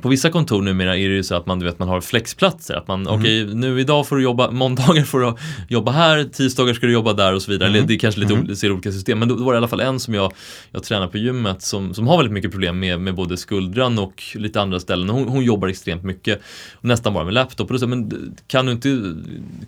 På 0.00 0.08
vissa 0.08 0.30
kontor 0.30 0.62
numera 0.62 0.96
är 0.96 1.08
det 1.08 1.14
ju 1.14 1.22
så 1.22 1.34
att 1.34 1.46
man, 1.46 1.58
du 1.58 1.66
vet, 1.66 1.78
man 1.78 1.88
har 1.88 2.00
flexplatser. 2.00 2.74
Att 2.74 2.88
man, 2.88 3.08
okej, 3.08 3.44
nu 3.54 3.80
idag 3.80 4.06
får 4.06 4.16
du 4.16 4.22
jobba, 4.22 4.50
måndagar 4.50 5.02
får 5.02 5.20
du 5.20 5.34
jobba 5.68 5.92
här, 5.92 6.24
tisdagar 6.24 6.74
ska 6.74 6.86
du 6.86 6.92
jobba 6.92 7.12
där 7.12 7.34
och 7.34 7.42
så 7.42 7.50
vidare. 7.50 7.68
Eller 7.68 7.82
det 7.82 7.94
är 7.94 7.98
kanske 7.98 8.20
lite 8.20 8.34
mm. 8.34 8.56
ser 8.56 8.72
olika 8.72 8.92
system. 8.92 9.18
Men 9.18 9.28
då, 9.28 9.36
då 9.36 9.44
var 9.44 9.52
det 9.52 9.56
i 9.56 9.58
alla 9.58 9.68
fall 9.68 9.80
en 9.80 10.00
som 10.00 10.14
jag, 10.14 10.32
jag 10.70 10.82
tränar 10.82 11.08
på 11.08 11.18
gymmet 11.18 11.62
som, 11.62 11.94
som 11.94 12.08
har 12.08 12.16
väldigt 12.16 12.32
mycket 12.32 12.50
problem 12.50 12.78
med, 12.78 13.00
med 13.00 13.14
både 13.14 13.36
skuldran 13.36 13.98
och 13.98 14.22
lite 14.34 14.60
andra 14.60 14.80
ställen. 14.80 15.08
Hon, 15.08 15.28
hon 15.28 15.44
jobbar 15.44 15.68
extremt 15.68 16.02
mycket, 16.02 16.40
nästan 16.80 17.14
bara 17.14 17.24
med 17.24 17.34
laptop. 17.34 17.70
Och 17.70 17.76
jag, 17.80 17.88
men 17.88 18.34
kan 18.46 18.66
du 18.66 18.72
inte 18.72 19.14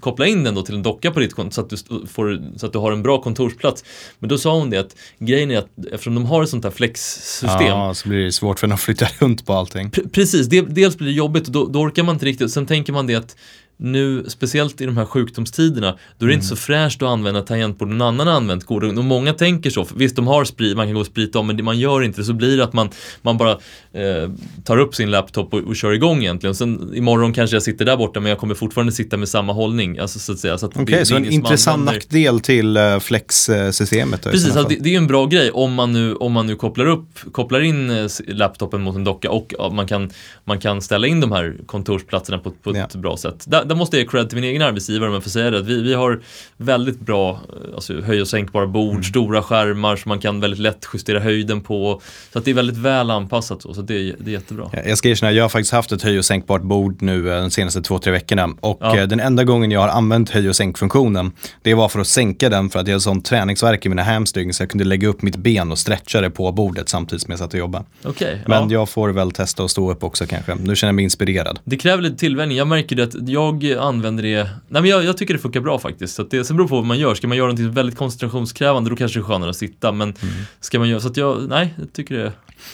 koppla 0.00 0.26
in 0.26 0.44
den 0.44 0.54
då 0.54 0.62
till 0.62 0.74
en 0.74 0.82
docka 0.82 1.10
på 1.10 1.20
ditt 1.20 1.34
kontor 1.34 1.50
så 1.50 1.60
att 1.60 1.70
du, 1.70 2.06
får, 2.06 2.58
så 2.58 2.66
att 2.66 2.72
du 2.72 2.78
har 2.78 2.92
en 2.92 3.02
bra 3.02 3.22
kontorsplats? 3.22 3.84
Men 4.18 4.28
då 4.28 4.38
sa 4.38 4.58
hon 4.58 4.70
det 4.70 4.78
att 4.78 4.96
grejen 5.18 5.50
är 5.50 5.58
att 5.58 5.68
eftersom 5.92 6.14
de 6.14 6.26
har 6.26 6.42
ett 6.42 6.48
sånt 6.48 6.64
här 6.64 6.70
flexsystem 6.70 7.66
Ja, 7.66 7.94
så 7.94 8.08
blir 8.08 8.24
det 8.24 8.32
svårt 8.32 8.58
för 8.58 8.66
dem 8.66 8.74
att 8.74 8.80
flytta 8.80 9.06
runt 9.18 9.46
på 9.46 9.52
allting. 9.52 9.90
Precis, 10.16 10.46
det, 10.46 10.60
dels 10.60 10.96
blir 10.96 11.08
det 11.08 11.14
jobbigt 11.14 11.46
och 11.46 11.52
då, 11.52 11.66
då 11.66 11.80
orkar 11.80 12.02
man 12.02 12.14
inte 12.14 12.26
riktigt. 12.26 12.50
Sen 12.50 12.66
tänker 12.66 12.92
man 12.92 13.06
det 13.06 13.14
att 13.14 13.36
nu, 13.78 14.24
speciellt 14.28 14.80
i 14.80 14.86
de 14.86 14.96
här 14.96 15.04
sjukdomstiderna, 15.04 15.96
då 16.18 16.26
är 16.26 16.28
det 16.28 16.34
inte 16.34 16.46
så 16.46 16.56
fräscht 16.56 17.02
att 17.02 17.08
använda 17.08 17.42
tangentbord 17.42 17.88
någon 17.88 18.02
annan 18.02 18.26
har 18.26 18.34
använt. 18.34 18.64
Och 18.70 19.04
många 19.04 19.32
tänker 19.32 19.70
så, 19.70 19.86
visst 19.96 20.16
de 20.16 20.26
har 20.26 20.44
sprit, 20.44 20.76
man 20.76 20.86
kan 20.86 20.94
gå 20.94 21.00
och 21.00 21.06
sprita 21.06 21.38
om, 21.38 21.46
men 21.46 21.56
det, 21.56 21.62
man 21.62 21.78
gör 21.78 22.02
inte 22.02 22.20
det. 22.20 22.24
Så 22.24 22.32
blir 22.32 22.56
det 22.56 22.64
att 22.64 22.72
man, 22.72 22.88
man 23.22 23.36
bara 23.38 23.50
eh, 23.92 24.30
tar 24.64 24.78
upp 24.78 24.94
sin 24.94 25.10
laptop 25.10 25.54
och, 25.54 25.60
och 25.60 25.76
kör 25.76 25.92
igång 25.92 26.18
egentligen. 26.20 26.54
Sen 26.54 26.92
imorgon 26.94 27.32
kanske 27.32 27.56
jag 27.56 27.62
sitter 27.62 27.84
där 27.84 27.96
borta, 27.96 28.20
men 28.20 28.30
jag 28.30 28.38
kommer 28.38 28.54
fortfarande 28.54 28.92
sitta 28.92 29.16
med 29.16 29.28
samma 29.28 29.52
hållning. 29.52 29.98
Alltså, 29.98 30.18
så 30.18 30.32
att 30.32 30.38
säga. 30.38 30.58
Så 30.58 30.66
att 30.66 30.76
Okej, 30.76 30.98
är 31.00 31.04
så 31.04 31.16
en 31.16 31.24
intressant 31.32 31.74
använder- 31.78 31.92
nackdel 31.92 32.40
till 32.40 32.76
uh, 32.76 32.98
flexsystemet. 32.98 34.22
Precis, 34.22 34.56
alltså 34.56 34.68
det, 34.68 34.76
det 34.80 34.94
är 34.94 34.98
en 34.98 35.06
bra 35.06 35.26
grej 35.26 35.50
om 35.50 35.74
man 35.74 35.92
nu, 35.92 36.14
om 36.14 36.32
man 36.32 36.46
nu 36.46 36.54
kopplar 36.56 36.86
upp, 36.86 37.08
kopplar 37.32 37.60
in 37.60 37.90
s- 37.90 38.22
laptopen 38.28 38.82
mot 38.82 38.96
en 38.96 39.04
docka 39.04 39.30
och 39.30 39.54
ja, 39.58 39.68
man 39.70 39.86
kan, 39.86 40.10
man 40.44 40.58
kan 40.60 40.82
ställa 40.82 41.06
in 41.06 41.20
de 41.20 41.32
här 41.32 41.56
kontorsplatserna 41.66 42.38
på, 42.38 42.50
på 42.50 42.70
ett 42.70 42.76
Ja. 42.94 43.00
bra 43.00 43.16
sätt. 43.16 43.44
Där, 43.46 43.64
där 43.68 43.74
måste 43.74 43.96
jag 43.96 44.02
ge 44.04 44.08
cred 44.10 44.28
till 44.28 44.36
min 44.38 44.44
egen 44.50 44.62
arbetsgivare 44.62 45.08
om 45.08 45.14
jag 45.14 45.22
får 45.22 45.30
säga 45.30 45.50
det. 45.50 45.58
Att 45.58 45.66
vi, 45.66 45.82
vi 45.82 45.94
har 45.94 46.20
väldigt 46.56 47.00
bra 47.00 47.30
eh, 47.30 47.74
alltså, 47.74 48.00
höj 48.00 48.20
och 48.20 48.28
sänkbara 48.28 48.66
bord, 48.66 48.90
Mm. 48.92 49.02
stora 49.02 49.42
skärmar 49.42 49.96
som 49.96 50.08
man 50.08 50.18
kan 50.20 50.40
väldigt 50.40 50.60
lätt 50.60 50.86
justera 50.94 51.20
höjden 51.20 51.60
på. 51.60 52.00
Så 52.32 52.38
att 52.38 52.44
det 52.44 52.50
är 52.50 52.54
väldigt 52.54 52.76
väl 52.76 53.10
anpassat 53.10 53.62
så, 53.62 53.74
så 53.74 53.82
det, 53.82 53.94
är, 53.94 54.14
det 54.18 54.30
är 54.30 54.32
jättebra. 54.32 54.70
Jag 54.86 54.98
ska 54.98 55.08
erkänna, 55.08 55.32
jag 55.32 55.44
har 55.44 55.48
faktiskt 55.48 55.72
haft 55.72 55.92
ett 55.92 56.02
höj 56.02 56.18
och 56.18 56.24
sänkbart 56.24 56.62
bord 56.62 57.02
nu 57.02 57.30
eh, 57.32 57.40
de 57.40 57.50
senaste 57.50 57.82
två, 57.82 57.98
tre 57.98 58.12
veckorna. 58.12 58.48
Och 58.60 58.78
Ja. 58.80 58.98
eh, 58.98 59.06
den 59.06 59.20
enda 59.20 59.44
gången 59.44 59.70
jag 59.70 59.80
har 59.80 59.88
använt 59.88 60.30
höj 60.30 60.48
och 60.48 60.56
sänkfunktionen, 60.56 61.32
det 61.62 61.74
var 61.74 61.88
för 61.88 62.00
att 62.00 62.06
sänka 62.06 62.48
den 62.48 62.70
för 62.70 62.78
att 62.78 62.86
jag 62.86 62.92
hade 62.94 63.00
sån 63.00 63.22
träningsvärk 63.22 63.86
i 63.86 63.88
mina 63.88 64.02
hamstrings 64.02 64.56
så 64.56 64.62
jag 64.62 64.70
kunde 64.70 64.84
lägga 64.84 65.08
upp 65.08 65.22
mitt 65.22 65.36
ben 65.36 65.72
och 65.72 65.78
stretcha 65.78 66.20
det 66.20 66.30
på 66.30 66.52
bordet 66.52 66.88
samtidigt 66.88 67.22
som 67.22 67.30
jag 67.30 67.38
satt 67.38 67.52
och 67.54 67.58
jobbade. 67.58 67.84
Okej, 68.04 68.42
Men 68.46 68.62
ja. 68.70 68.72
jag 68.72 68.88
får 68.88 69.08
väl 69.08 69.30
testa 69.32 69.64
att 69.64 69.70
stå 69.70 69.90
upp 69.92 70.04
också 70.04 70.26
kanske. 70.26 70.54
Nu 70.54 70.76
känner 70.76 70.88
jag 70.88 70.94
mig 70.94 71.02
inspirerad. 71.04 71.58
Det 71.64 71.76
kräver 71.76 72.02
lite 72.02 72.16
tillvänjning. 72.16 72.58
Jag 72.58 72.66
märker 72.68 72.96
det 72.96 73.02
att 73.02 73.28
jag 73.28 73.55
använder 73.64 74.22
det, 74.22 74.42
nej 74.68 74.82
men 74.82 74.84
jag, 74.84 75.04
jag 75.04 75.16
tycker 75.16 75.34
det 75.34 75.40
funkar 75.40 75.60
bra 75.60 75.78
faktiskt. 75.78 76.14
Så 76.14 76.22
att 76.22 76.30
det, 76.30 76.44
sen 76.44 76.56
beror 76.56 76.68
på 76.68 76.76
vad 76.76 76.84
man 76.84 76.98
gör. 76.98 77.14
Ska 77.14 77.28
man 77.28 77.36
göra 77.36 77.46
någonting 77.46 77.70
väldigt 77.72 77.96
koncentrationskrävande 77.98 78.90
då 78.90 78.96
kanske 78.96 79.18
det 79.18 79.22
är 79.22 79.24
skönare 79.24 79.50
att 79.50 79.56
sitta. 79.56 79.92
Men 79.92 80.14
ska 80.60 80.78
man 80.78 80.88
göra, 80.88 81.00
så 81.00 81.08
att 81.08 81.16
jag, 81.16 81.48
nej, 81.48 81.74
jag 81.78 81.92
tycker 81.92 82.16
det. 82.16 82.32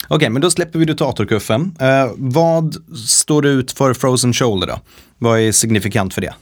Okej, 0.09 0.31
men 0.31 0.43
då 0.43 0.51
släpper 0.51 0.79
vi 0.79 0.85
rotatorkuffen. 0.87 1.77
Eh, 1.81 2.11
vad 2.17 2.77
står 3.07 3.47
ut 3.47 3.73
för 3.73 3.95
frozen 3.95 4.33
shoulder 4.33 4.67
då? 4.67 4.81
Vad 5.19 5.41
är 5.41 5.53
signifikant 5.53 6.15
för 6.15 6.21
det? 6.21 6.35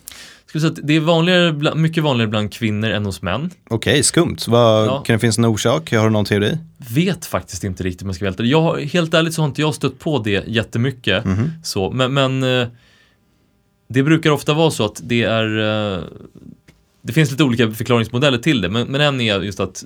Skulle 0.46 0.60
säga 0.60 0.72
att 0.72 0.78
det 0.82 0.96
är 0.96 1.00
vanligare, 1.00 1.74
mycket 1.74 2.02
vanligare 2.02 2.30
bland 2.30 2.52
kvinnor 2.52 2.90
än 2.90 3.04
hos 3.06 3.22
män. 3.22 3.50
Okej, 3.70 4.02
skumt. 4.02 4.36
Vad, 4.46 4.86
Ja. 4.86 5.02
Kan 5.02 5.14
det 5.14 5.20
finnas 5.20 5.38
en 5.38 5.44
orsak? 5.44 5.92
Har 5.92 6.04
du 6.04 6.10
någon 6.10 6.24
teori? 6.24 6.58
Vet 6.94 7.26
faktiskt 7.26 7.64
inte 7.64 7.82
riktigt 7.82 8.02
om 8.02 8.08
jag 8.08 8.16
ska 8.16 8.24
vara 8.24 8.30
helt 8.30 8.40
ärlig. 8.40 8.50
jag 8.52 8.62
har, 8.62 8.78
Helt 8.78 9.14
ärligt 9.14 9.34
så 9.34 9.42
har 9.42 9.48
inte 9.48 9.60
jag 9.60 9.74
stött 9.74 9.98
på 9.98 10.18
det 10.18 10.44
jättemycket. 10.46 11.24
Så, 11.64 11.90
men, 11.90 12.14
men 12.14 12.42
eh, 12.42 12.68
det 13.92 14.02
brukar 14.02 14.30
ofta 14.30 14.54
vara 14.54 14.70
så 14.70 14.84
att 14.84 15.00
det 15.04 15.22
är 15.22 15.58
eh, 15.58 15.98
Det 17.02 17.12
finns 17.12 17.30
lite 17.30 17.44
olika 17.44 17.70
förklaringsmodeller 17.70 18.38
till 18.38 18.60
det, 18.60 18.68
men, 18.68 18.86
men 18.86 19.00
en 19.00 19.20
är 19.20 19.40
just 19.40 19.60
att 19.60 19.84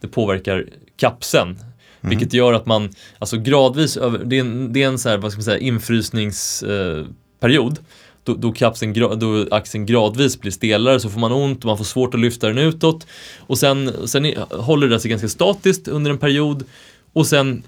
det 0.00 0.08
påverkar 0.08 0.66
kapseln. 0.96 1.58
Vilket 2.00 2.32
gör 2.32 2.52
att 2.52 2.66
man, 2.66 2.90
alltså 3.18 3.36
gradvis, 3.36 3.96
över, 3.96 4.24
det 4.24 4.36
är 4.36 4.40
en, 4.40 4.72
det 4.72 4.82
är 4.82 4.86
en 4.86 4.98
så 4.98 5.08
här, 5.08 5.18
vad 5.18 5.32
ska 5.32 5.38
man 5.38 5.44
säga, 5.44 5.58
infrysningsperiod. 5.58 7.72
Eh, 7.72 7.78
då, 8.24 8.34
då, 8.34 8.52
kapseln, 8.52 9.18
då 9.18 9.46
axeln 9.50 9.86
gradvis 9.86 10.40
blir 10.40 10.50
stelare 10.50 11.00
så 11.00 11.10
får 11.10 11.20
man 11.20 11.32
ont 11.32 11.58
och 11.58 11.64
man 11.64 11.76
får 11.76 11.84
svårt 11.84 12.14
att 12.14 12.20
lyfta 12.20 12.48
den 12.48 12.58
utåt. 12.58 13.06
Och 13.38 13.58
sen, 13.58 14.08
sen 14.08 14.34
håller 14.50 14.88
det 14.88 15.00
sig 15.00 15.10
ganska 15.10 15.28
statiskt 15.28 15.88
under 15.88 16.10
en 16.10 16.18
period 16.18 16.64
och 17.12 17.26
sen 17.26 17.62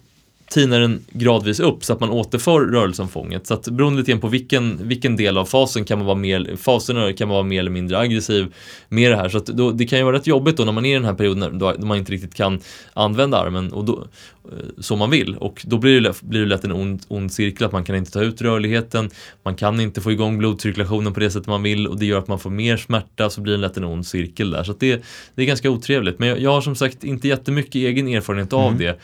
tinar 0.50 0.80
den 0.80 1.04
gradvis 1.12 1.60
upp 1.60 1.84
så 1.84 1.92
att 1.92 2.00
man 2.00 2.10
återför 2.10 2.60
rörelseomfånget. 2.60 3.46
Så 3.46 3.54
att 3.54 3.68
beroende 3.68 3.98
lite 3.98 4.10
grann 4.10 4.20
på 4.20 4.28
vilken, 4.28 4.88
vilken 4.88 5.16
del 5.16 5.38
av 5.38 5.44
fasen 5.44 5.84
kan 5.84 5.98
man 5.98 6.06
vara 6.06 6.16
mer, 6.16 6.56
faserna 6.56 7.12
kan 7.12 7.28
man 7.28 7.34
vara 7.34 7.44
mer 7.44 7.60
eller 7.60 7.70
mindre 7.70 7.98
aggressiv 7.98 8.54
med 8.88 9.10
det 9.10 9.16
här. 9.16 9.28
Så 9.28 9.38
att 9.38 9.46
då, 9.46 9.70
det 9.70 9.86
kan 9.86 9.98
ju 9.98 10.04
vara 10.04 10.16
rätt 10.16 10.26
jobbigt 10.26 10.56
då 10.56 10.64
när 10.64 10.72
man 10.72 10.86
är 10.86 10.90
i 10.90 10.94
den 10.94 11.04
här 11.04 11.14
perioden 11.14 11.58
då, 11.58 11.74
man 11.78 11.98
inte 11.98 12.12
riktigt 12.12 12.34
kan 12.34 12.60
använda 12.92 13.38
armen 13.38 13.72
och 13.72 13.84
då, 13.84 14.06
eh, 14.44 14.58
som 14.78 14.98
man 14.98 15.10
vill. 15.10 15.36
Och 15.36 15.62
då 15.66 15.78
blir 15.78 16.00
det, 16.00 16.22
blir 16.22 16.40
det 16.40 16.46
lätt 16.46 16.64
en 16.64 16.72
ond, 16.72 17.02
ond 17.08 17.32
cirkel 17.32 17.66
att 17.66 17.72
man 17.72 17.84
kan 17.84 17.96
inte 17.96 18.10
ta 18.10 18.20
ut 18.20 18.42
rörligheten, 18.42 19.10
man 19.42 19.54
kan 19.54 19.80
inte 19.80 20.00
få 20.00 20.12
igång 20.12 20.38
blodcirkulationen 20.38 21.14
på 21.14 21.20
det 21.20 21.30
sättet 21.30 21.48
man 21.48 21.62
vill 21.62 21.86
och 21.86 21.98
det 21.98 22.06
gör 22.06 22.18
att 22.18 22.28
man 22.28 22.38
får 22.38 22.50
mer 22.50 22.76
smärta 22.76 23.30
så 23.30 23.40
blir 23.40 23.52
det 23.52 23.60
lätt 23.60 23.76
en 23.76 23.84
ond 23.84 24.06
cirkel 24.06 24.50
där. 24.50 24.64
Så 24.64 24.74
det, 24.78 25.02
det 25.34 25.42
är 25.42 25.46
ganska 25.46 25.70
otrevligt. 25.70 26.18
Men 26.18 26.28
jag, 26.28 26.40
jag 26.40 26.50
har 26.50 26.60
som 26.60 26.74
sagt 26.74 27.04
inte 27.04 27.28
jättemycket 27.28 27.74
egen 27.74 28.08
erfarenhet 28.08 28.52
av 28.52 28.76
det. 28.78 29.00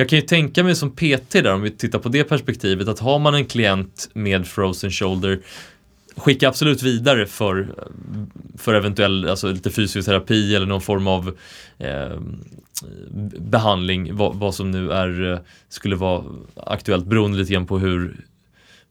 Jag 0.00 0.08
kan 0.08 0.18
ju 0.18 0.22
tänka 0.22 0.64
mig 0.64 0.76
som 0.76 0.90
PT 0.90 1.30
där, 1.30 1.52
om 1.52 1.62
vi 1.62 1.70
tittar 1.70 1.98
på 1.98 2.08
det 2.08 2.24
perspektivet, 2.24 2.88
att 2.88 2.98
har 2.98 3.18
man 3.18 3.34
en 3.34 3.44
klient 3.44 4.10
med 4.12 4.46
frozen 4.46 4.90
shoulder, 4.90 5.40
skicka 6.16 6.48
absolut 6.48 6.82
vidare 6.82 7.26
för, 7.26 7.74
för 8.58 8.74
eventuell, 8.74 9.28
alltså 9.28 9.52
lite 9.52 9.70
fysioterapi 9.70 10.54
eller 10.54 10.66
någon 10.66 10.80
form 10.80 11.06
av 11.06 11.36
eh, 11.78 12.20
behandling, 13.38 14.16
vad, 14.16 14.36
vad 14.36 14.54
som 14.54 14.70
nu 14.70 14.92
är, 14.92 15.42
skulle 15.68 15.96
vara 15.96 16.24
aktuellt 16.56 17.06
beroende 17.06 17.38
lite 17.38 17.52
grann 17.52 17.66
på 17.66 17.78
hur 17.78 18.16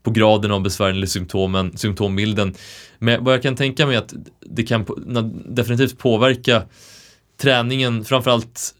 på 0.03 0.11
graden 0.11 0.51
av 0.51 0.61
besvären 0.61 0.95
eller 0.95 1.07
symptomen, 1.07 1.77
symptombilden. 1.77 2.53
Men 2.99 3.23
vad 3.23 3.33
jag 3.33 3.41
kan 3.41 3.55
tänka 3.55 3.85
mig 3.85 3.95
att 3.97 4.13
det 4.39 4.63
kan 4.63 4.85
definitivt 5.45 5.97
påverka 5.97 6.63
träningen, 7.37 8.05
framförallt 8.05 8.75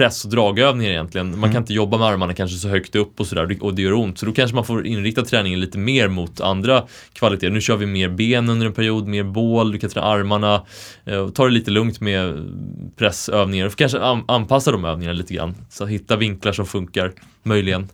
press 0.00 0.24
och 0.24 0.30
dragövningar 0.30 0.90
egentligen. 0.90 1.38
Man 1.38 1.52
kan 1.52 1.62
inte 1.62 1.74
jobba 1.74 1.98
med 1.98 2.06
armarna 2.06 2.34
kanske 2.34 2.56
så 2.56 2.68
högt 2.68 2.96
upp 2.96 3.20
och 3.20 3.26
sådär 3.26 3.56
och 3.60 3.74
det 3.74 3.82
gör 3.82 3.92
ont. 3.92 4.18
Så 4.18 4.26
då 4.26 4.32
kanske 4.32 4.54
man 4.54 4.64
får 4.64 4.86
inrikta 4.86 5.22
träningen 5.22 5.60
lite 5.60 5.78
mer 5.78 6.08
mot 6.08 6.40
andra 6.40 6.84
kvaliteter. 7.12 7.50
Nu 7.50 7.60
kör 7.60 7.76
vi 7.76 7.86
mer 7.86 8.08
ben 8.08 8.48
under 8.50 8.66
en 8.66 8.72
period, 8.72 9.06
mer 9.06 9.22
bål, 9.24 9.72
du 9.72 9.78
kan 9.78 9.90
träna 9.90 10.06
armarna. 10.06 10.62
eh, 11.04 11.28
Ta 11.28 11.44
det 11.44 11.50
lite 11.50 11.70
lugnt 11.70 12.00
med 12.00 12.50
pressövningar 12.96 13.66
och 13.66 13.76
kanske 13.76 14.00
an- 14.00 14.24
anpassa 14.28 14.72
de 14.72 14.84
övningarna 14.84 15.14
lite 15.18 15.34
grann. 15.34 15.54
Så 15.70 15.86
hitta 15.86 16.16
vinklar 16.16 16.52
som 16.52 16.66
funkar, 16.66 17.12
möjligen. 17.42 17.88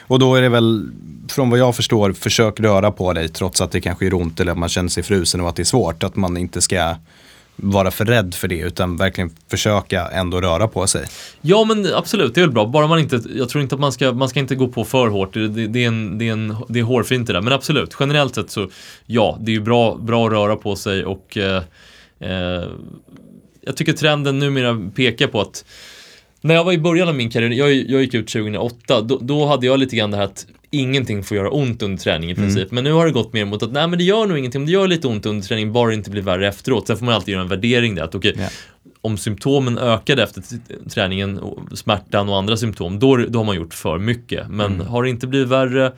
Och 0.00 0.18
då 0.18 0.34
är 0.34 0.42
det 0.42 0.48
väl, 0.48 0.90
från 1.28 1.50
vad 1.50 1.58
jag 1.58 1.76
förstår, 1.76 2.12
försök 2.12 2.60
röra 2.60 2.90
på 2.90 3.12
dig 3.12 3.28
trots 3.28 3.60
att 3.60 3.70
det 3.72 3.80
kanske 3.80 4.04
gör 4.04 4.14
ont 4.14 4.40
eller 4.40 4.52
att 4.52 4.58
man 4.58 4.68
känner 4.68 4.88
sig 4.88 5.02
frusen 5.02 5.40
och 5.40 5.48
att 5.48 5.56
det 5.56 5.62
är 5.62 5.64
svårt. 5.64 6.02
Att 6.02 6.16
man 6.16 6.36
inte 6.36 6.60
ska 6.60 6.94
vara 7.62 7.90
för 7.90 8.04
rädd 8.04 8.34
för 8.34 8.48
det 8.48 8.58
utan 8.58 8.96
verkligen 8.96 9.30
försöka 9.48 10.08
ändå 10.08 10.40
röra 10.40 10.68
på 10.68 10.86
sig. 10.86 11.06
Ja 11.40 11.64
men 11.64 11.94
absolut, 11.94 12.34
det 12.34 12.40
är 12.40 12.42
väl 12.42 12.54
bra. 12.54 12.66
Bara 12.66 12.86
man 12.86 12.98
inte, 12.98 13.20
jag 13.34 13.48
tror 13.48 13.62
inte 13.62 13.74
att 13.74 13.80
man 13.80 13.92
ska, 13.92 14.12
man 14.12 14.28
ska 14.28 14.40
inte 14.40 14.54
gå 14.54 14.68
på 14.68 14.84
för 14.84 15.08
hårt. 15.08 15.34
Det, 15.34 15.48
det, 15.48 15.66
det, 15.66 15.84
är, 15.84 15.88
en, 15.88 16.18
det, 16.18 16.28
är, 16.28 16.32
en, 16.32 16.56
det 16.68 16.78
är 16.78 16.82
hårfint 16.82 17.26
det 17.26 17.32
där. 17.32 17.40
Men 17.40 17.52
absolut, 17.52 17.96
generellt 18.00 18.34
sett 18.34 18.50
så 18.50 18.68
ja, 19.06 19.38
det 19.40 19.50
är 19.50 19.54
ju 19.54 19.60
bra, 19.60 19.94
bra 19.94 20.26
att 20.26 20.32
röra 20.32 20.56
på 20.56 20.76
sig 20.76 21.04
och 21.04 21.36
eh, 21.36 21.62
eh, 22.20 22.64
jag 23.60 23.76
tycker 23.76 23.92
trenden 23.92 24.38
numera 24.38 24.90
pekar 24.94 25.26
på 25.26 25.40
att 25.40 25.64
när 26.40 26.54
jag 26.54 26.64
var 26.64 26.72
i 26.72 26.78
början 26.78 27.08
av 27.08 27.14
min 27.14 27.30
karriär, 27.30 27.50
jag, 27.50 27.74
jag 27.74 28.00
gick 28.00 28.14
ut 28.14 28.28
2008, 28.28 29.00
då, 29.00 29.18
då 29.22 29.46
hade 29.46 29.66
jag 29.66 29.78
lite 29.78 29.96
grann 29.96 30.10
det 30.10 30.16
här 30.16 30.24
att 30.24 30.46
ingenting 30.70 31.22
får 31.24 31.36
göra 31.36 31.50
ont 31.50 31.82
under 31.82 31.98
träning 31.98 32.30
i 32.30 32.34
princip. 32.34 32.70
Men 32.70 32.84
nu 32.84 32.92
har 32.92 33.06
det 33.06 33.12
gått 33.12 33.32
mer 33.32 33.44
mot 33.44 33.62
att 33.62 33.72
nej 33.72 33.88
men 33.88 33.98
det 33.98 34.04
gör 34.04 34.26
nog 34.26 34.38
ingenting, 34.38 34.60
men 34.60 34.66
det 34.66 34.72
gör 34.72 34.86
lite 34.88 35.08
ont 35.08 35.26
under 35.26 35.46
träning, 35.48 35.72
bara 35.72 35.88
det 35.88 35.94
inte 35.94 36.10
blir 36.10 36.22
värre 36.22 36.48
efteråt. 36.48 36.86
Sen 36.86 36.96
får 36.96 37.04
man 37.06 37.14
alltid 37.14 37.32
göra 37.32 37.42
en 37.42 37.48
värdering 37.48 37.94
där, 37.94 38.02
att 38.02 38.14
okej, 38.14 38.34
Ja. 38.38 38.48
om 39.00 39.18
symptomen 39.18 39.78
ökade 39.78 40.22
efter 40.22 40.42
träningen, 40.90 41.38
och 41.38 41.78
smärtan 41.78 42.28
och 42.28 42.36
andra 42.36 42.56
symptom, 42.56 42.98
då, 42.98 43.16
då 43.16 43.38
har 43.38 43.44
man 43.44 43.56
gjort 43.56 43.74
för 43.74 43.98
mycket. 43.98 44.48
Men 44.50 44.80
har 44.80 45.02
det 45.02 45.10
inte 45.10 45.26
blivit 45.26 45.48
värre, 45.48 45.92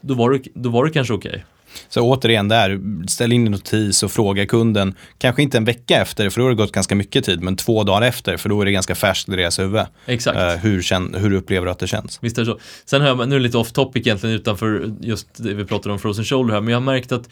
då 0.00 0.14
var 0.14 0.30
det, 0.30 0.40
då 0.54 0.68
var 0.68 0.84
det 0.84 0.90
kanske 0.90 1.14
okej. 1.14 1.44
Så 1.88 2.00
återigen 2.00 2.48
där, 2.48 2.80
ställ 3.08 3.32
in 3.32 3.46
en 3.46 3.52
notis 3.52 4.02
och 4.02 4.10
fråga 4.12 4.46
kunden, 4.46 4.94
kanske 5.18 5.42
inte 5.42 5.56
en 5.56 5.64
vecka 5.64 6.00
efter 6.02 6.30
för 6.30 6.40
då 6.40 6.44
har 6.44 6.50
det 6.50 6.56
gått 6.56 6.72
ganska 6.72 6.94
mycket 6.94 7.24
tid, 7.24 7.40
men 7.42 7.56
två 7.56 7.84
dagar 7.84 8.02
efter 8.06 8.36
för 8.36 8.48
då 8.48 8.60
är 8.60 8.64
det 8.64 8.72
ganska 8.72 8.94
färskt 8.94 9.28
i 9.28 9.32
deras 9.36 9.58
huvud. 9.58 9.82
Exakt. 10.06 10.38
Eh, 10.38 10.48
hur, 10.54 10.82
känn, 10.82 11.14
hur 11.18 11.32
upplever 11.32 11.66
du 11.66 11.72
att 11.72 11.78
det 11.78 11.86
känns? 11.86 12.18
Visst 12.22 12.38
är 12.38 12.42
det 12.42 12.46
så. 12.46 12.58
Sen 12.84 13.00
har 13.00 13.08
jag, 13.08 13.18
nu 13.28 13.34
är 13.34 13.38
det 13.38 13.42
lite 13.44 13.58
off 13.58 13.72
topic 13.72 14.06
egentligen 14.06 14.36
utanför 14.36 14.92
just 15.00 15.26
det 15.36 15.54
vi 15.54 15.64
pratade 15.64 15.92
om 15.92 15.98
frozen 15.98 16.24
shoulder 16.24 16.54
här, 16.54 16.60
men 16.60 16.70
jag 16.70 16.76
har 16.76 16.84
märkt 16.84 17.12
att 17.12 17.28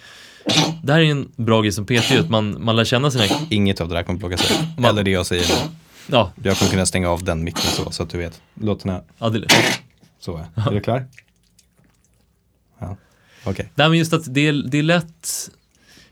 det 0.83 0.93
här 0.93 1.01
är 1.01 1.05
en 1.11 1.29
bra 1.37 1.61
grej 1.63 1.73
som 1.73 1.87
PT, 1.87 2.11
att 2.21 2.31
man, 2.31 2.57
man 2.65 2.77
lär 2.77 2.85
känna 2.85 3.11
sina, 3.11 3.25
Inget 3.51 3.81
av 3.81 3.89
det 3.89 3.95
där 3.95 4.03
kommer 4.03 4.19
plockas 4.21 4.51
ut. 4.51 4.59
Man- 4.79 4.91
Eller 4.91 5.03
det 5.03 5.11
jag 5.11 5.27
säger 5.27 5.43
nu. 5.49 5.71
ja, 6.07 6.33
Jag 6.43 6.57
kommer 6.59 6.71
kunna 6.71 6.87
stänga 6.87 7.11
av 7.11 7.25
den 7.25 7.45
micken 7.45 7.63
så, 7.63 7.91
så 7.91 8.03
att 8.03 8.11
du 8.11 8.19
vet. 8.19 8.41
Låt 8.61 8.83
den 8.83 8.93
här. 8.93 9.03
ja 9.19 9.29
det, 9.29 9.47
Så 10.21 10.37
är 10.37 10.69
Är 10.71 10.75
du 10.75 10.81
klar? 10.81 11.07
Okej. 13.45 13.71
Nej 13.75 13.89
men 13.89 13.99
just 13.99 14.13
att 14.13 14.35
det 14.35 14.49
är, 14.49 14.53
det 14.53 14.79
är 14.79 14.83
lätt 14.83 15.51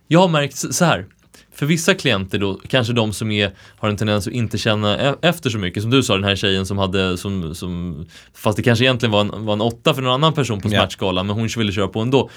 Jag 0.09 0.21
har 0.21 0.29
märkt 0.29 0.57
så 0.75 0.85
här. 0.85 1.07
För 1.55 1.67
vissa 1.67 1.95
klienter 1.95 2.39
då, 2.39 2.61
kanske 2.69 2.93
de 2.93 3.13
som 3.13 3.31
är, 3.31 3.53
har 3.79 3.89
en 3.89 3.97
tendens 3.97 4.27
att 4.27 4.33
inte 4.33 4.59
känna 4.59 4.99
e- 4.99 5.15
efter 5.23 5.51
så 5.51 5.59
mycket. 5.59 5.83
Som 5.83 5.91
du 5.91 6.03
sa, 6.03 6.15
den 6.15 6.25
här 6.25 6.37
tjejen 6.37 6.67
som 6.67 6.79
hade 6.79 7.19
som, 7.19 7.55
som 7.55 8.07
Fast 8.35 8.57
det 8.57 8.63
kanske 8.63 8.85
egentligen 8.85 9.11
var 9.11 9.21
en, 9.21 9.45
var 9.45 9.53
en 9.53 9.61
åtta 9.61 9.95
för 9.95 10.03
någon 10.03 10.13
annan 10.13 10.33
person 10.33 10.61
på 10.61 10.69
smärtskalan 10.69 11.27
Men 11.27 11.37
hon 11.37 11.49
ville 11.57 11.73
köra 11.73 11.89
på 11.89 12.01
ändå. 12.01 12.31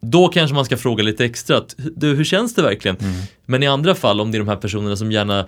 Då 0.00 0.28
kanske 0.28 0.54
man 0.54 0.64
ska 0.64 0.76
fråga 0.76 1.02
lite 1.02 1.24
extra, 1.24 1.56
att, 1.56 1.74
du, 1.76 2.14
hur 2.14 2.24
känns 2.24 2.54
det 2.54 2.62
verkligen? 2.62 2.96
Men 3.46 3.62
i 3.62 3.66
andra 3.66 3.94
fall, 3.94 4.20
om 4.20 4.30
det 4.30 4.36
är 4.36 4.40
de 4.40 4.48
här 4.48 4.56
personerna 4.56 4.96
som 4.96 5.12
gärna 5.12 5.46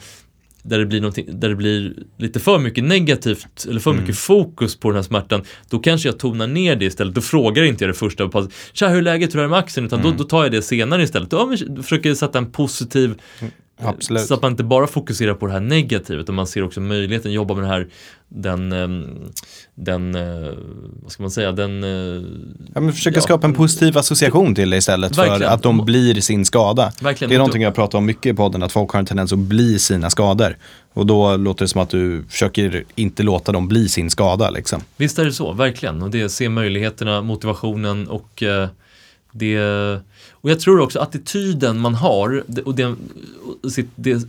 där 0.69 0.79
det, 0.79 0.87
blir 0.87 1.33
där 1.33 1.49
det 1.49 1.55
blir 1.55 1.95
lite 2.19 2.41
för 2.41 2.59
mycket 2.59 2.85
negativt 2.85 3.67
eller 3.69 3.81
för 3.81 3.93
mycket 3.93 4.19
fokus 4.19 4.77
på 4.77 4.89
den 4.89 4.97
här 4.97 5.03
smärtan 5.03 5.43
Då 5.71 5.79
kanske 5.79 6.09
jag 6.09 6.19
tonar 6.19 6.47
ner 6.47 6.77
det 6.77 6.85
istället, 6.85 7.15
då 7.15 7.21
frågar 7.21 7.65
inte 7.65 7.85
jag 7.85 7.91
det 7.91 7.99
första 7.99 8.29
på 8.29 8.49
Tja, 8.73 8.89
hur 8.89 8.99
är 8.99 9.03
läget, 9.03 9.35
hur 9.35 9.39
är 9.39 9.43
det 9.43 9.49
med 9.49 9.59
axeln? 9.59 9.87
Utan 9.87 10.03
då, 10.03 10.11
då 10.11 10.25
tar 10.25 10.43
jag 10.43 10.53
det 10.53 10.63
senare 10.63 11.03
istället, 11.03 11.31
då, 11.31 11.57
försöker 11.83 12.09
jag 12.09 12.17
sätta 12.17 12.39
en 12.39 12.53
positiv 12.53 13.15
Absolut. 13.83 14.23
Så 14.23 14.35
att 14.35 14.43
man 14.43 14.51
inte 14.51 14.65
bara 14.65 14.87
fokuserar 14.87 15.35
på 15.35 15.47
det 15.47 15.53
här 15.53 15.61
negativa 15.61 16.21
utan 16.21 16.35
man 16.35 16.47
ser 16.47 16.63
också 16.65 16.81
möjligheten, 16.81 17.33
jobba 17.33 17.55
med 17.55 17.63
den 17.65 17.71
här 17.71 17.87
Den, 18.29 18.73
ehm, 18.73 19.05
den 19.75 20.15
eh, 20.15 20.55
vad 21.03 21.13
ska 21.13 21.23
man 21.23 21.31
säga, 21.31 21.53
den 21.53 21.85
eh, 21.85 22.23
Ja, 22.75 22.81
men 22.81 22.93
försöka 22.93 23.17
Ja. 23.17 23.21
skapa 23.23 23.47
en 23.47 23.55
positiv 23.55 23.99
association 23.99 24.55
till 24.55 24.71
det 24.71 24.77
istället 24.77 25.17
för 25.17 25.27
Verkligen. 25.27 25.53
att 25.53 25.63
de 25.63 25.85
blir 25.85 26.21
sin 26.21 26.45
skada. 26.45 26.93
Verkligen. 27.01 27.29
Det 27.29 27.35
är 27.35 27.39
någonting 27.39 27.63
jag 27.63 27.75
pratar 27.75 27.99
om 27.99 28.07
mycket 28.07 28.27
i 28.33 28.37
podden, 28.37 28.63
att 28.63 28.73
folk 28.73 28.91
har 28.91 29.01
en 29.01 29.07
tendens 29.07 29.33
att 29.33 29.39
bli 29.39 29.79
sina 29.79 30.11
skador. 30.11 30.57
Och 30.95 31.07
då 31.07 31.37
låter 31.37 31.65
det 31.65 31.69
som 31.69 31.81
att 31.81 31.91
du 31.91 32.25
försöker 32.29 32.85
inte 32.95 33.23
låta 33.23 33.53
dem 33.53 33.69
bli 33.69 33.89
sin 33.89 34.11
skada 34.11 34.51
liksom. 34.51 34.81
Visst 34.97 35.19
är 35.19 35.25
det 35.25 35.33
så, 35.33 35.53
verkligen. 35.53 36.03
Och 36.03 36.11
det 36.11 36.29
se 36.29 36.49
möjligheterna, 36.49 37.23
motivationen 37.23 38.09
och 38.09 38.43
eh, 38.43 38.69
Det, 39.37 39.61
och 40.31 40.51
jag 40.51 40.61
tror 40.61 40.81
också 40.81 40.99
attityden 40.99 41.79
man 41.79 41.95
har 41.95 42.45
och 42.65 42.75
det, 42.75 42.95
och 43.63 43.73
sitt, 43.73 43.91
det 43.95 44.29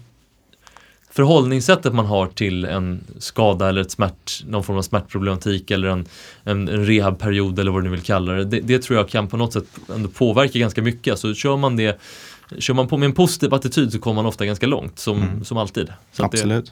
förhållningssättet 1.12 1.94
man 1.94 2.06
har 2.06 2.28
till 2.28 2.66
en 2.66 3.04
skada 3.20 3.70
eller 3.70 3.82
ett 3.82 3.92
smärt, 3.92 4.44
någon 4.48 4.64
form 4.64 4.78
av 4.78 4.82
smärtproblematik 4.82 5.72
eller 5.72 5.88
en, 5.88 6.06
en, 6.44 6.68
en 6.68 6.86
rehabperiod 6.86 7.60
eller 7.60 7.72
vad 7.72 7.84
du 7.84 7.90
vill 7.90 8.02
kalla 8.02 8.34
det, 8.34 8.46
det. 8.46 8.60
Det 8.60 8.80
tror 8.80 8.98
jag 8.98 9.10
kan 9.10 9.28
på 9.28 9.38
något 9.38 9.54
sätt 9.54 9.66
ändå 9.96 10.10
påverka 10.10 10.60
ganska 10.60 10.82
mycket. 10.82 11.12
Alltså 11.12 11.34
kör 11.34 11.58
man 11.58 11.76
det 11.76 12.00
Kör 12.60 12.74
man 12.74 12.88
på 12.88 12.98
med 12.98 13.06
en 13.06 13.14
positiv 13.14 13.54
attityd 13.54 13.92
så 13.92 14.00
kommer 14.00 14.16
man 14.16 14.26
ofta 14.26 14.46
ganska 14.46 14.68
långt, 14.68 15.00
som, 15.00 15.18
mm. 15.18 15.46
som 15.46 15.58
alltid. 15.58 15.94
Så 16.14 16.24
Absolut. 16.24 16.66
Det... 16.66 16.72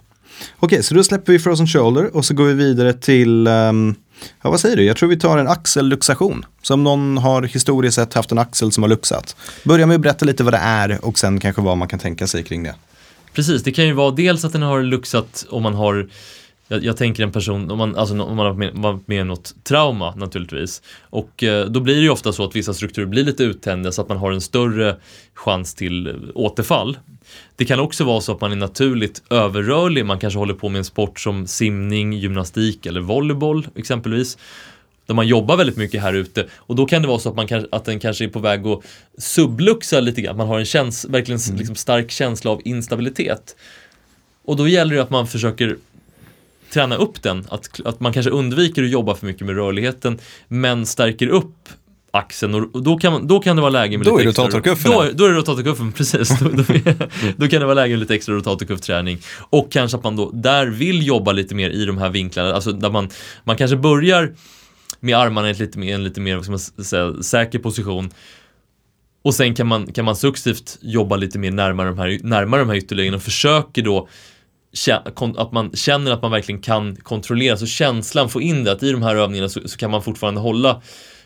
Okej, 0.60 0.84
så 0.84 0.96
då 0.96 1.04
släpper 1.04 1.34
vi 1.34 1.40
Frozen 1.40 1.68
Shoulder 1.68 2.16
och 2.16 2.26
så 2.26 2.34
går 2.34 2.46
vi 2.46 2.54
vidare 2.54 2.94
till, 2.94 3.48
um, 3.48 3.96
ja 4.42 4.50
vad 4.50 4.60
säger 4.60 4.76
du, 4.76 4.84
jag 4.84 4.98
tror 4.98 5.10
vi 5.10 5.20
tar 5.20 5.38
en 5.38 5.48
axelluxation. 5.48 6.46
Som 6.62 6.84
någon 6.84 7.18
har 7.18 7.44
historiskt 7.44 7.96
sett 7.96 8.14
haft 8.14 8.32
en 8.32 8.38
axel 8.38 8.72
som 8.72 8.84
har 8.84 8.90
luxat. 8.90 9.36
Börja 9.64 9.86
med 9.86 9.96
att 9.96 10.02
berätta 10.02 10.26
lite 10.26 10.44
vad 10.44 10.54
det 10.54 10.58
är 10.58 11.06
och 11.06 11.20
sen 11.20 11.40
kanske 11.40 11.62
vad 11.62 11.78
man 11.78 11.88
kan 11.88 12.00
tänka 12.00 12.28
sig 12.28 12.44
kring 12.44 12.64
det. 12.64 12.76
Precis, 13.34 13.64
det 13.64 13.72
kan 13.72 13.86
ju 13.86 13.94
vara 13.94 14.12
dels 14.12 14.46
att 14.46 14.54
den 14.54 14.62
har 14.62 14.84
luxat 14.84 15.46
om 15.50 15.64
man 15.64 15.74
har 15.74 16.08
jag, 16.68 16.84
jag, 16.84 16.98
tänker 16.98 17.24
en 17.24 17.32
person, 17.32 17.72
om 17.72 17.78
man, 17.78 17.96
alltså, 17.96 18.22
om 18.22 18.36
man 18.36 18.46
har 18.46 18.54
varit 18.54 18.74
med, 18.74 18.84
varit 18.84 19.08
med 19.08 19.28
något 19.28 19.56
trauma 19.64 20.16
naturligtvis. 20.16 20.82
Och 21.02 21.44
eh, 21.44 21.66
då 21.66 21.80
blir 21.80 21.96
det 21.96 22.02
ju 22.02 22.10
ofta 22.10 22.32
så 22.32 22.44
att 22.44 22.56
vissa 22.56 22.74
strukturer 22.74 23.06
blir 23.06 23.24
lite 23.24 23.44
uttänjda 23.44 23.92
så 23.92 24.02
att 24.02 24.10
man 24.10 24.18
har 24.18 24.32
en 24.32 24.42
större 24.42 24.96
chans 25.34 25.74
till 25.74 26.32
återfall. 26.36 26.98
Det 27.56 27.66
kan 27.66 27.80
också 27.80 28.04
vara 28.04 28.22
så 28.22 28.32
att 28.32 28.42
man 28.42 28.52
är 28.52 28.56
naturligt 28.56 29.24
överrörlig, 29.30 30.06
man 30.06 30.20
kanske 30.20 30.40
håller 30.40 30.54
på 30.54 30.70
med 30.70 30.80
en 30.80 30.86
sport 30.86 31.20
som 31.20 31.48
simning, 31.48 32.14
gymnastik 32.14 32.86
eller 32.86 33.02
volleyboll 33.02 33.68
exempelvis 33.76 34.38
där 35.06 35.14
man 35.14 35.28
jobbar 35.28 35.58
väldigt 35.58 35.78
mycket 35.78 36.02
här 36.02 36.14
ute 36.14 36.48
och 36.56 36.76
då 36.76 36.86
kan 36.86 37.02
det 37.02 37.08
vara 37.08 37.20
så 37.20 37.30
att, 37.30 37.36
man 37.36 37.48
kan, 37.48 37.68
att 37.72 37.86
den 37.86 38.00
kanske 38.00 38.24
är 38.24 38.30
på 38.30 38.40
väg 38.40 38.68
att 38.68 38.82
subluxa 39.18 40.00
lite 40.00 40.22
grann, 40.22 40.38
man 40.38 40.48
har 40.48 40.60
en 40.60 40.66
käns 40.66 41.06
verkligen 41.06 41.42
mm. 41.42 41.58
liksom 41.58 41.76
stark 41.76 42.12
känsla 42.12 42.52
av 42.52 42.62
instabilitet. 42.66 43.56
Och 44.46 44.56
då 44.56 44.68
gäller 44.68 44.96
det 44.96 45.02
att 45.02 45.10
man 45.10 45.28
försöker 45.28 45.78
träna 46.76 46.96
upp 46.96 47.22
den, 47.22 47.46
att, 47.50 47.82
att 47.86 48.00
man 48.00 48.14
kanske 48.14 48.30
undviker 48.30 48.84
att 48.84 48.90
jobba 48.90 49.16
för 49.16 49.26
mycket 49.26 49.48
med 49.48 49.56
rörligheten 49.56 50.20
men 50.48 50.86
stärker 50.86 51.28
upp 51.28 51.70
axeln 52.12 52.56
och 52.56 52.84
då 52.84 52.98
kan, 52.98 53.14
man, 53.14 53.28
då 53.28 53.40
kan 53.40 53.56
det 53.56 53.62
vara 53.62 53.70
läge 53.70 53.98
med 53.98 54.08
då 54.08 54.18
lite 54.18 54.30
extra... 54.30 54.44
Då 54.44 54.50
är 54.50 54.52
rotatorkuffen. 54.52 54.92
Då, 54.92 55.10
då 55.14 55.26
är 55.26 55.30
det 55.30 55.36
rotatorkuffen, 55.36 55.92
precis. 55.98 56.40
då, 56.40 56.50
då, 56.50 56.64
då, 57.38 57.48
kan 57.48 57.60
det 57.60 57.66
vara 57.66 57.74
läge 57.74 57.90
med 57.94 58.00
lite 58.00 58.16
extra 58.16 58.36
rotatorkuffträning. 58.36 59.20
Och 59.50 59.72
kanske 59.72 59.98
att 59.98 60.04
man 60.04 60.16
då 60.16 60.32
där 60.32 60.68
vill 60.68 61.08
jobba 61.08 61.32
lite 61.32 61.56
mer 61.56 61.70
i 61.70 61.86
de 61.86 61.98
här 61.98 62.10
vinklarna, 62.10 62.54
alltså 62.54 62.72
där 62.72 62.90
man, 62.90 63.10
man 63.44 63.58
kanske 63.58 63.78
börjar 63.78 64.34
med 65.00 65.18
armarna 65.18 65.48
i 65.48 65.52
en 65.52 65.58
lite 65.58 65.80
mer, 65.80 65.96
en 65.96 66.04
lite 66.04 66.22
mer 66.22 66.36
vad 66.36 66.44
ska 66.44 66.52
man 66.52 66.86
säga, 66.86 67.24
säker 67.24 67.60
position. 67.60 68.10
Och 69.22 69.36
sen 69.36 69.56
kan 69.56 69.68
man, 69.68 69.92
kan 69.92 70.06
man 70.06 70.16
successivt 70.16 70.78
jobba 70.82 71.16
lite 71.16 71.40
mer 71.40 71.52
närmare 71.52 71.90
de 71.90 72.00
här, 72.00 72.20
närmare 72.24 72.62
de 72.62 72.70
här 72.70 72.78
ytterlägen 72.78 73.14
och 73.14 73.24
försöker 73.24 73.82
då 73.82 74.08
att 75.38 75.52
man 75.52 75.72
känner 75.74 76.12
att 76.12 76.22
man 76.22 76.32
verkligen 76.32 76.62
kan 76.62 76.96
kontrollera, 76.96 77.58
så 77.58 77.66
känslan, 77.66 78.30
få 78.30 78.42
in 78.42 78.64
det, 78.64 78.72
att 78.72 78.84
i 78.84 78.92
de 78.92 79.04
här 79.04 79.16
övningarna 79.16 79.50
så, 79.50 79.60
så 79.66 79.78
kan 79.78 79.92
man 79.92 80.04
fortfarande 80.04 80.42
hålla 80.42 80.82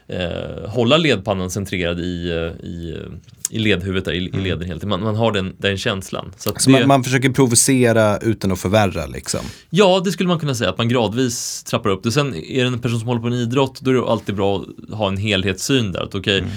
eh, 0.09 0.69
hålla 0.69 0.97
ledpannan 0.97 1.51
centrerad 1.51 1.99
i, 1.99 2.29
eh, 2.29 2.65
i, 2.67 2.97
eh, 2.97 3.57
i 3.57 3.59
ledhuvudet, 3.59 4.05
där, 4.05 4.11
i, 4.11 4.17
i 4.17 4.29
mm. 4.29 4.43
leden 4.43 4.67
helt 4.67 4.83
man, 4.83 5.03
man 5.03 5.15
har 5.15 5.31
den, 5.31 5.55
den 5.57 5.77
känslan. 5.77 6.33
Så, 6.37 6.51
så 6.57 6.69
det, 6.69 6.79
man, 6.79 6.87
man, 6.87 7.03
försöker 7.03 7.29
provocera 7.29 8.17
utan 8.17 8.51
att 8.51 8.59
förvärra 8.59 9.05
liksom? 9.05 9.39
Ja, 9.69 10.01
det 10.05 10.11
skulle 10.11 10.29
man 10.29 10.39
kunna 10.39 10.55
säga, 10.55 10.69
att 10.69 10.77
man 10.77 10.89
gradvis 10.89 11.63
trappar 11.63 11.89
upp 11.89 12.03
det. 12.03 12.11
Sen 12.11 12.35
är 12.35 12.61
det 12.61 12.67
en 12.67 12.79
person 12.79 12.99
som 12.99 13.07
håller 13.07 13.21
på 13.21 13.27
en 13.27 13.33
idrott, 13.33 13.81
då 13.81 13.91
är 13.91 13.95
det 13.95 14.01
alltid 14.01 14.35
bra 14.35 14.65
att 14.89 14.97
ha 14.97 15.07
en 15.07 15.17
helhetssyn 15.17 15.91
där. 15.91 16.03
Att, 16.03 16.15
okay, 16.15 16.37
mm. 16.37 16.49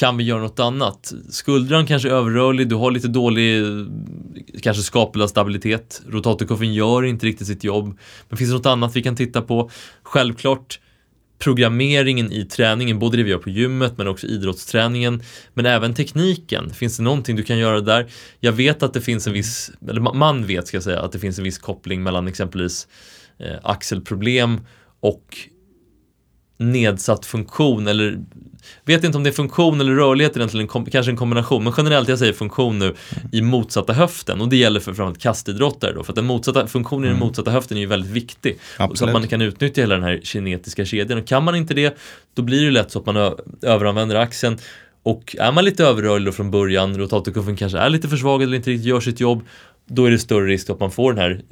Kan 0.00 0.16
vi 0.16 0.24
göra 0.24 0.40
något 0.40 0.60
annat? 0.60 1.12
Skuldran 1.30 1.86
kanske 1.86 2.08
är 2.08 2.12
överrörlig, 2.12 2.68
du 2.68 2.74
har 2.74 2.90
lite 2.90 3.08
dålig 3.08 3.64
kanske 4.62 4.82
skaplig 4.82 5.28
stabilitet. 5.28 6.02
Rotatorkuffen 6.08 6.74
gör 6.74 7.04
inte 7.04 7.26
riktigt 7.26 7.46
sitt 7.46 7.64
jobb. 7.64 7.98
Men 8.28 8.36
finns 8.36 8.50
det 8.50 8.56
något 8.56 8.66
annat 8.66 8.96
vi 8.96 9.02
kan 9.02 9.16
titta 9.16 9.42
på? 9.42 9.70
Självklart 10.02 10.80
programmeringen 11.38 12.32
i 12.32 12.44
träningen, 12.44 12.98
både 12.98 13.16
det 13.16 13.22
vi 13.22 13.30
gör 13.30 13.38
på 13.38 13.50
gymmet 13.50 13.98
men 13.98 14.08
också 14.08 14.26
idrottsträningen, 14.26 15.22
men 15.54 15.66
även 15.66 15.94
tekniken. 15.94 16.70
Finns 16.70 16.96
det 16.96 17.02
någonting 17.02 17.36
du 17.36 17.42
kan 17.42 17.58
göra 17.58 17.80
där? 17.80 18.10
Jag 18.40 18.52
vet 18.52 18.82
att 18.82 18.94
det 18.94 19.00
finns 19.00 19.26
en 19.26 19.32
viss, 19.32 19.70
eller 19.88 20.00
man 20.00 20.46
vet 20.46 20.66
ska 20.66 20.76
jag 20.76 20.84
säga, 20.84 21.00
att 21.00 21.12
det 21.12 21.18
finns 21.18 21.38
en 21.38 21.44
viss 21.44 21.58
koppling 21.58 22.02
mellan 22.02 22.28
exempelvis 22.28 22.88
eh, 23.38 23.56
axelproblem 23.62 24.60
och 25.00 25.36
nedsatt 26.60 27.26
funktion 27.26 27.86
eller 27.86 28.18
vet 28.84 29.04
inte 29.04 29.18
om 29.18 29.24
det 29.24 29.30
är 29.30 29.32
funktion 29.32 29.80
eller 29.80 29.92
rörlighet 29.92 30.36
egentligen, 30.36 30.68
kanske 30.68 31.12
en 31.12 31.16
kombination, 31.16 31.64
men 31.64 31.72
generellt 31.76 32.08
jag 32.08 32.18
säger 32.18 32.32
funktion 32.32 32.78
nu 32.78 32.94
i 33.32 33.42
motsatta 33.42 33.92
höften 33.92 34.40
och 34.40 34.48
det 34.48 34.56
gäller 34.56 34.80
för 34.80 34.84
framförallt 34.84 35.18
kastidrottare 35.18 35.92
då, 35.92 36.04
för 36.04 36.12
att 36.12 36.16
den 36.16 36.26
motsatta 36.26 36.66
funktionen 36.66 37.04
i 37.04 37.06
den 37.06 37.16
mm. 37.16 37.26
motsatta 37.26 37.50
höften 37.50 37.76
är 37.76 37.80
ju 37.80 37.86
väldigt 37.86 38.10
viktig. 38.10 38.58
Absolut. 38.76 38.98
Så 38.98 39.06
att 39.06 39.12
man 39.12 39.28
kan 39.28 39.42
utnyttja 39.42 39.80
hela 39.80 39.94
den 39.94 40.04
här 40.04 40.20
kinetiska 40.22 40.84
kedjan 40.84 41.18
och 41.18 41.26
kan 41.26 41.44
man 41.44 41.56
inte 41.56 41.74
det, 41.74 41.98
då 42.34 42.42
blir 42.42 42.64
det 42.64 42.70
lätt 42.70 42.90
så 42.90 42.98
att 42.98 43.06
man 43.06 43.16
överanvänder 43.62 44.16
axeln 44.16 44.58
och 45.02 45.36
är 45.38 45.52
man 45.52 45.64
lite 45.64 45.84
överrörlig 45.84 46.34
från 46.34 46.50
början, 46.50 46.98
rotatorkuffen 46.98 47.56
kanske 47.56 47.78
är 47.78 47.90
lite 47.90 48.08
försvagad 48.08 48.48
eller 48.48 48.56
inte 48.56 48.70
riktigt 48.70 48.86
gör 48.86 49.00
sitt 49.00 49.20
jobb, 49.20 49.42
då 49.86 50.04
är 50.04 50.10
det 50.10 50.18
större 50.18 50.46
risk 50.46 50.70
att 50.70 50.80
man 50.80 50.90
får 50.90 51.12
den 51.12 51.22
här 51.22 51.42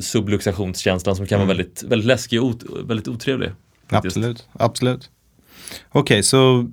subluxationskänslan 0.00 1.16
som 1.16 1.26
kan 1.26 1.36
mm. 1.36 1.48
vara 1.48 1.56
väldigt, 1.56 1.82
väldigt 1.82 2.06
läskig 2.06 2.42
och 2.42 2.54
väldigt 2.84 3.08
otrevlig. 3.08 3.50
Faktiskt. 3.90 4.16
Absolut, 4.16 4.48
absolut. 4.52 5.10
Okej, 5.88 6.00
okay, 6.00 6.22
så 6.22 6.70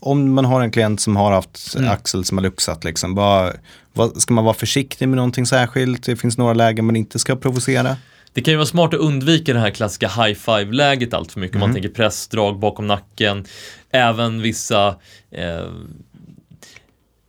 om 0.00 0.34
man 0.34 0.44
har 0.44 0.60
en 0.60 0.70
klient 0.70 1.00
som 1.00 1.16
har 1.16 1.32
haft 1.32 1.74
mm. 1.76 1.90
axel 1.90 2.24
som 2.24 2.38
har 2.38 2.42
luxat, 2.42 2.84
liksom, 2.84 3.14
vad, 3.14 3.56
vad, 3.92 4.22
ska 4.22 4.34
man 4.34 4.44
vara 4.44 4.54
försiktig 4.54 5.08
med 5.08 5.16
någonting 5.16 5.46
särskilt? 5.46 6.02
Det 6.02 6.16
finns 6.16 6.38
några 6.38 6.54
lägen 6.54 6.84
man 6.84 6.96
inte 6.96 7.18
ska 7.18 7.36
provocera? 7.36 7.96
Det 8.32 8.40
kan 8.40 8.52
ju 8.52 8.56
vara 8.56 8.66
smart 8.66 8.94
att 8.94 9.00
undvika 9.00 9.52
det 9.52 9.60
här 9.60 9.70
klassiska 9.70 10.08
high 10.08 10.38
five-läget 10.38 11.14
allt 11.14 11.32
för 11.32 11.40
mycket. 11.40 11.56
Mm. 11.56 11.68
Man 11.68 11.74
tänker 11.74 11.88
pressdrag 11.88 12.58
bakom 12.58 12.86
nacken, 12.86 13.44
även 13.90 14.42
vissa 14.42 14.96
eh, 15.30 15.64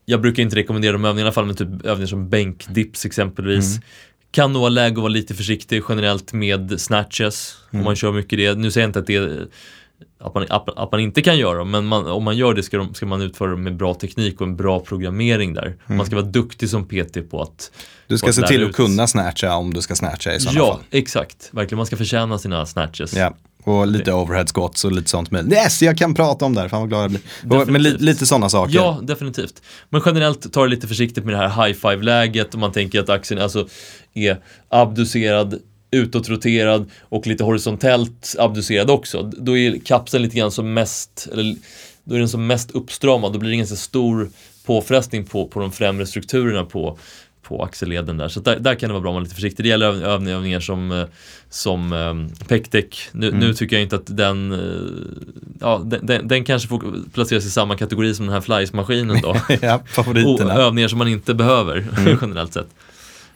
jag 0.06 0.22
brukar 0.22 0.44
inte 0.44 0.56
rekommendera 0.56 0.91
de 0.91 1.06
övningarna 1.06 1.20
i 1.20 1.24
alla 1.24 1.32
fall, 1.32 1.46
men 1.46 1.56
typ 1.56 1.86
övningar 1.86 2.08
som 2.08 2.30
bänkdips 2.30 3.06
exempelvis. 3.06 3.72
Mm. 3.72 3.84
Kan 4.32 4.54
nog 4.54 4.62
vara 4.62 4.70
läge 4.70 4.94
att 4.94 4.98
vara 4.98 5.08
lite 5.08 5.34
försiktig 5.34 5.84
generellt 5.89 6.34
med 6.34 6.82
snatches, 6.82 7.58
mm. 7.72 7.82
om 7.82 7.86
man 7.86 7.96
kör 7.96 8.12
mycket 8.12 8.39
det. 8.39 8.58
Nu 8.58 8.72
säger 8.72 8.84
jag 8.84 8.89
inte 8.89 9.00
att 9.00 9.08
det 9.08 9.48
att 10.20 10.34
man, 10.34 10.46
att, 10.50 10.91
man 10.91 11.00
inte 11.00 11.22
kan 11.22 11.38
göra 11.38 11.58
dem, 11.58 11.72
men 11.72 11.86
man, 11.86 12.08
om 12.08 12.24
man 12.24 12.38
gör 12.38 12.54
det 12.54 12.63
ska, 12.63 12.78
de, 12.78 12.94
ska 12.94 13.06
man 13.06 13.22
utföra 13.22 13.52
dem 13.52 13.63
med 13.63 13.76
bra 13.76 13.94
teknik 13.94 14.41
och 14.41 14.48
en 14.48 14.56
bra 14.56 14.80
programmering 14.80 15.54
där. 15.54 15.65
Mm. 15.65 15.98
Man 15.98 16.06
ska 16.06 16.15
vara 16.15 16.26
duktig 16.26 16.70
som 16.70 16.86
PT 16.86 17.30
på 17.30 17.41
att 17.41 17.72
Du 18.08 18.17
ska 18.17 18.34
se 18.34 18.48
till 18.48 18.65
att 18.65 18.76
kunna 18.76 19.08
snatcha 19.08 19.56
om 19.56 19.74
du 19.74 19.82
ska 19.82 19.96
snatcha 19.96 20.34
i 20.34 20.39
sådana 20.39 20.60
ja, 20.60 20.74
fall. 20.74 20.84
Ja, 20.89 20.98
exakt. 20.98 21.50
Verkligen, 21.52 21.78
man 21.78 21.86
ska 21.86 21.98
förtjäna 21.98 22.38
sina 22.38 22.65
snatches. 22.65 23.13
Ja. 23.13 23.34
Och 23.63 23.88
lite 23.88 24.13
overhead 24.13 24.45
squats 24.45 24.86
och 24.86 24.91
lite 24.91 25.10
sånt. 25.10 25.32
Men 25.32 25.54
yes, 25.54 25.82
jag 25.82 25.97
kan 25.97 26.13
prata 26.13 26.45
om 26.45 26.56
det 26.56 26.62
här, 26.62 26.69
fan 26.69 26.80
vad 26.80 26.89
glad 26.89 27.04
jag 27.04 27.10
blir. 27.10 27.21
Definitivt. 27.41 27.71
Men 27.71 27.84
li, 27.84 27.97
lite 27.97 28.26
sådana 28.26 28.50
saker. 28.50 28.76
Ja, 28.76 29.00
definitivt. 29.04 29.62
Men 29.89 30.02
generellt 30.06 30.54
tar 30.54 30.63
det 30.63 30.69
lite 30.69 30.88
försiktigt 30.88 31.26
med 31.26 31.34
det 31.34 31.47
här 31.47 31.67
high 31.67 31.80
five-läget 31.80 32.54
och 32.54 32.60
man 32.60 32.71
tänker 32.71 33.00
att 33.00 33.10
axeln 33.10 33.41
alltså 33.41 33.67
är 34.13 34.38
abducerad 34.69 35.60
utåtroterad 35.91 36.89
och 37.02 37.28
lite 37.28 37.43
horisontellt 37.43 38.36
abducerad 38.39 38.89
också. 38.89 39.24
Då 39.24 39.58
är 39.58 39.80
kapseln 39.80 40.24
lite 40.24 40.38
grann 40.38 40.52
som 40.52 40.74
mest, 40.74 41.28
eller 41.32 41.56
då 42.04 42.15
är 42.15 42.19
den 42.19 42.30
som 42.30 42.47
mest 42.47 42.71
uppstramad. 42.71 43.34
Då 43.34 43.39
blir 43.39 43.50
det 43.50 43.56
ingen 43.56 43.67
så 43.67 43.76
stor 43.76 44.30
påfrestning 44.65 45.26
på, 45.26 45.47
på 45.47 45.60
de 45.60 45.71
främre 45.71 46.06
strukturerna 46.06 46.65
på, 46.65 46.97
på 47.52 47.64
axelleden 47.64 48.18
där. 48.18 48.28
Så 48.28 48.40
där, 48.40 48.60
där 48.60 48.76
kan 48.76 48.90
det 48.90 48.94
vara 48.94 49.02
bra 49.02 49.12
att 49.12 49.14
vara 49.14 49.24
lite 49.24 49.36
försiktig. 49.36 49.66
Det 49.66 49.70
gäller 49.70 49.88
öv, 49.88 50.28
övningar 50.28 50.60
som, 50.60 50.92
eh, 50.92 51.06
som 51.50 51.94
um, 51.94 52.30
pekdäck. 52.48 53.10
Nu, 53.12 53.28
mm. 53.28 53.40
nu, 53.40 53.54
tycker 53.54 53.76
jag 53.76 53.84
inte 53.84 53.96
att 53.96 54.18
den, 54.18 54.52
eh, 54.52 54.60
ja, 55.60 55.82
den, 55.86 56.06
den, 56.06 56.28
den, 56.28 56.44
kanske 56.44 56.68
får 56.68 56.84
placeras 57.14 57.46
i 57.46 57.50
samma 57.50 57.78
kategori 57.78 58.16
som 58.16 58.26
den 58.26 58.34
här 58.34 58.42
flies-maskinen 58.42 59.22
då. 59.22 59.36
ja, 59.62 59.82
favoriterna. 59.88 60.54
Och 60.54 60.60
övningar 60.60 60.88
som 60.88 60.98
man 60.98 61.08
inte 61.08 61.34
behöver 61.34 61.78
mm. 61.98 62.18
generellt 62.22 62.54
sett. 62.54 62.68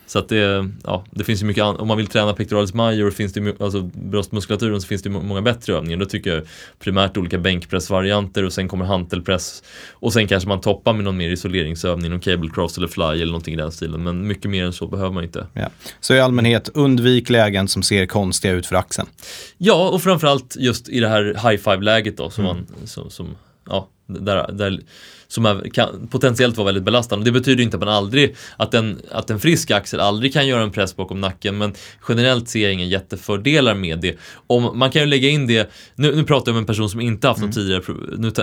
Så 0.07 0.19
att 0.19 0.29
det, 0.29 0.69
ja, 0.83 1.05
det 1.11 1.23
finns 1.23 1.41
ju 1.41 1.45
mycket, 1.45 1.63
om 1.63 1.87
man 1.87 1.97
vill 1.97 2.07
träna 2.07 2.33
pectoralis 2.33 2.73
major, 2.73 3.11
finns 3.11 3.33
det, 3.33 3.61
alltså 3.61 3.81
bröstmuskulaturen, 3.81 4.81
så 4.81 4.87
finns 4.87 5.01
det 5.01 5.09
många 5.09 5.41
bättre 5.41 5.73
övningar. 5.73 5.97
Då 5.97 6.05
tycker 6.05 6.35
jag 6.35 6.43
primärt 6.79 7.17
olika 7.17 7.37
bänkpressvarianter 7.37 8.43
och 8.43 8.53
sen 8.53 8.67
kommer 8.67 8.85
hantelpress. 8.85 9.63
Och 9.91 10.13
sen 10.13 10.27
kanske 10.27 10.49
man 10.49 10.61
toppar 10.61 10.93
med 10.93 11.03
någon 11.03 11.17
mer 11.17 11.29
isoleringsövning, 11.29 12.11
någon 12.11 12.19
cable 12.19 12.49
cross 12.53 12.77
eller 12.77 12.87
fly 12.87 13.03
eller 13.03 13.25
någonting 13.25 13.53
i 13.53 13.57
den 13.57 13.71
stilen. 13.71 14.03
Men 14.03 14.27
mycket 14.27 14.51
mer 14.51 14.65
än 14.65 14.73
så 14.73 14.87
behöver 14.87 15.11
man 15.11 15.23
inte. 15.23 15.47
Ja. 15.53 15.69
Så 15.99 16.13
i 16.13 16.19
allmänhet, 16.19 16.69
undvik 16.73 17.29
lägen 17.29 17.67
som 17.67 17.83
ser 17.83 18.05
konstiga 18.05 18.53
ut 18.53 18.65
för 18.65 18.75
axeln. 18.75 19.07
Ja, 19.57 19.89
och 19.89 20.01
framförallt 20.01 20.55
just 20.59 20.89
i 20.89 20.99
det 20.99 21.07
här 21.07 21.49
high 21.49 21.63
five-läget 21.63 22.17
då, 22.17 22.29
som, 22.29 22.45
mm. 22.45 22.57
man, 22.57 22.87
som, 22.87 23.09
som 23.09 23.35
ja, 23.69 23.89
där, 24.07 24.51
där, 24.51 24.79
som 25.27 25.45
är, 25.45 25.69
kan 25.73 26.07
potentiellt 26.07 26.57
vara 26.57 26.65
väldigt 26.65 26.83
belastande. 26.83 27.25
Det 27.25 27.31
betyder 27.31 27.63
inte 27.63 27.77
att 27.77 27.83
man 27.83 27.93
aldrig, 27.93 28.35
att 28.57 28.73
en, 28.73 29.01
att 29.11 29.29
en 29.29 29.39
frisk 29.39 29.71
axel 29.71 29.99
aldrig 29.99 30.33
kan 30.33 30.47
göra 30.47 30.63
en 30.63 30.71
press 30.71 30.95
bakom 30.95 31.21
nacken 31.21 31.57
men 31.57 31.73
generellt 32.09 32.49
ser 32.49 32.63
jag 32.63 32.73
inga 32.73 32.85
jättefördelar 32.85 33.75
med 33.75 33.99
det. 33.99 34.17
Om, 34.47 34.79
man 34.79 34.91
kan 34.91 35.01
ju 35.01 35.07
lägga 35.07 35.29
in 35.29 35.47
det, 35.47 35.71
nu, 35.95 36.15
nu 36.15 36.23
pratar 36.23 36.51
jag 36.51 36.55
om 36.55 36.59
en 36.59 36.65
person 36.65 36.89
som 36.89 37.01
inte 37.01 37.27
haft 37.27 37.37
mm. 37.37 37.49
något 37.49 37.55
tidigare, 37.55 37.81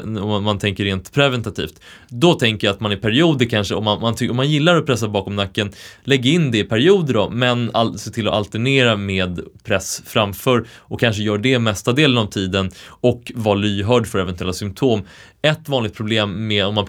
nu, 0.04 0.20
om 0.20 0.44
man 0.44 0.58
tänker 0.58 0.84
rent 0.84 1.12
preventativt. 1.12 1.80
Då 2.08 2.34
tänker 2.34 2.66
jag 2.66 2.74
att 2.74 2.80
man 2.80 2.92
i 2.92 2.96
perioder 2.96 3.46
kanske, 3.46 3.74
om 3.74 3.84
man, 3.84 4.00
man, 4.00 4.14
om 4.30 4.36
man 4.36 4.50
gillar 4.50 4.76
att 4.76 4.86
pressa 4.86 5.08
bakom 5.08 5.36
nacken, 5.36 5.72
lägg 6.04 6.26
in 6.26 6.50
det 6.50 6.58
i 6.58 6.64
perioder 6.64 7.14
då, 7.14 7.30
men 7.30 7.70
all, 7.74 7.98
se 7.98 8.10
till 8.10 8.28
att 8.28 8.34
alternera 8.34 8.96
med 8.96 9.40
press 9.64 10.02
framför 10.06 10.66
och 10.78 11.00
kanske 11.00 11.22
gör 11.22 11.38
det 11.38 11.58
mesta 11.58 11.92
delen 11.92 12.18
av 12.18 12.26
tiden 12.26 12.70
och 12.86 13.32
var 13.34 13.56
lyhörd 13.56 14.06
för 14.06 14.18
eventuella 14.18 14.52
symptom. 14.52 15.02
Ett 15.42 15.68
vanligt 15.68 15.94
problem 15.94 16.46
med 16.46 16.66
om 16.66 16.74
man 16.74 16.81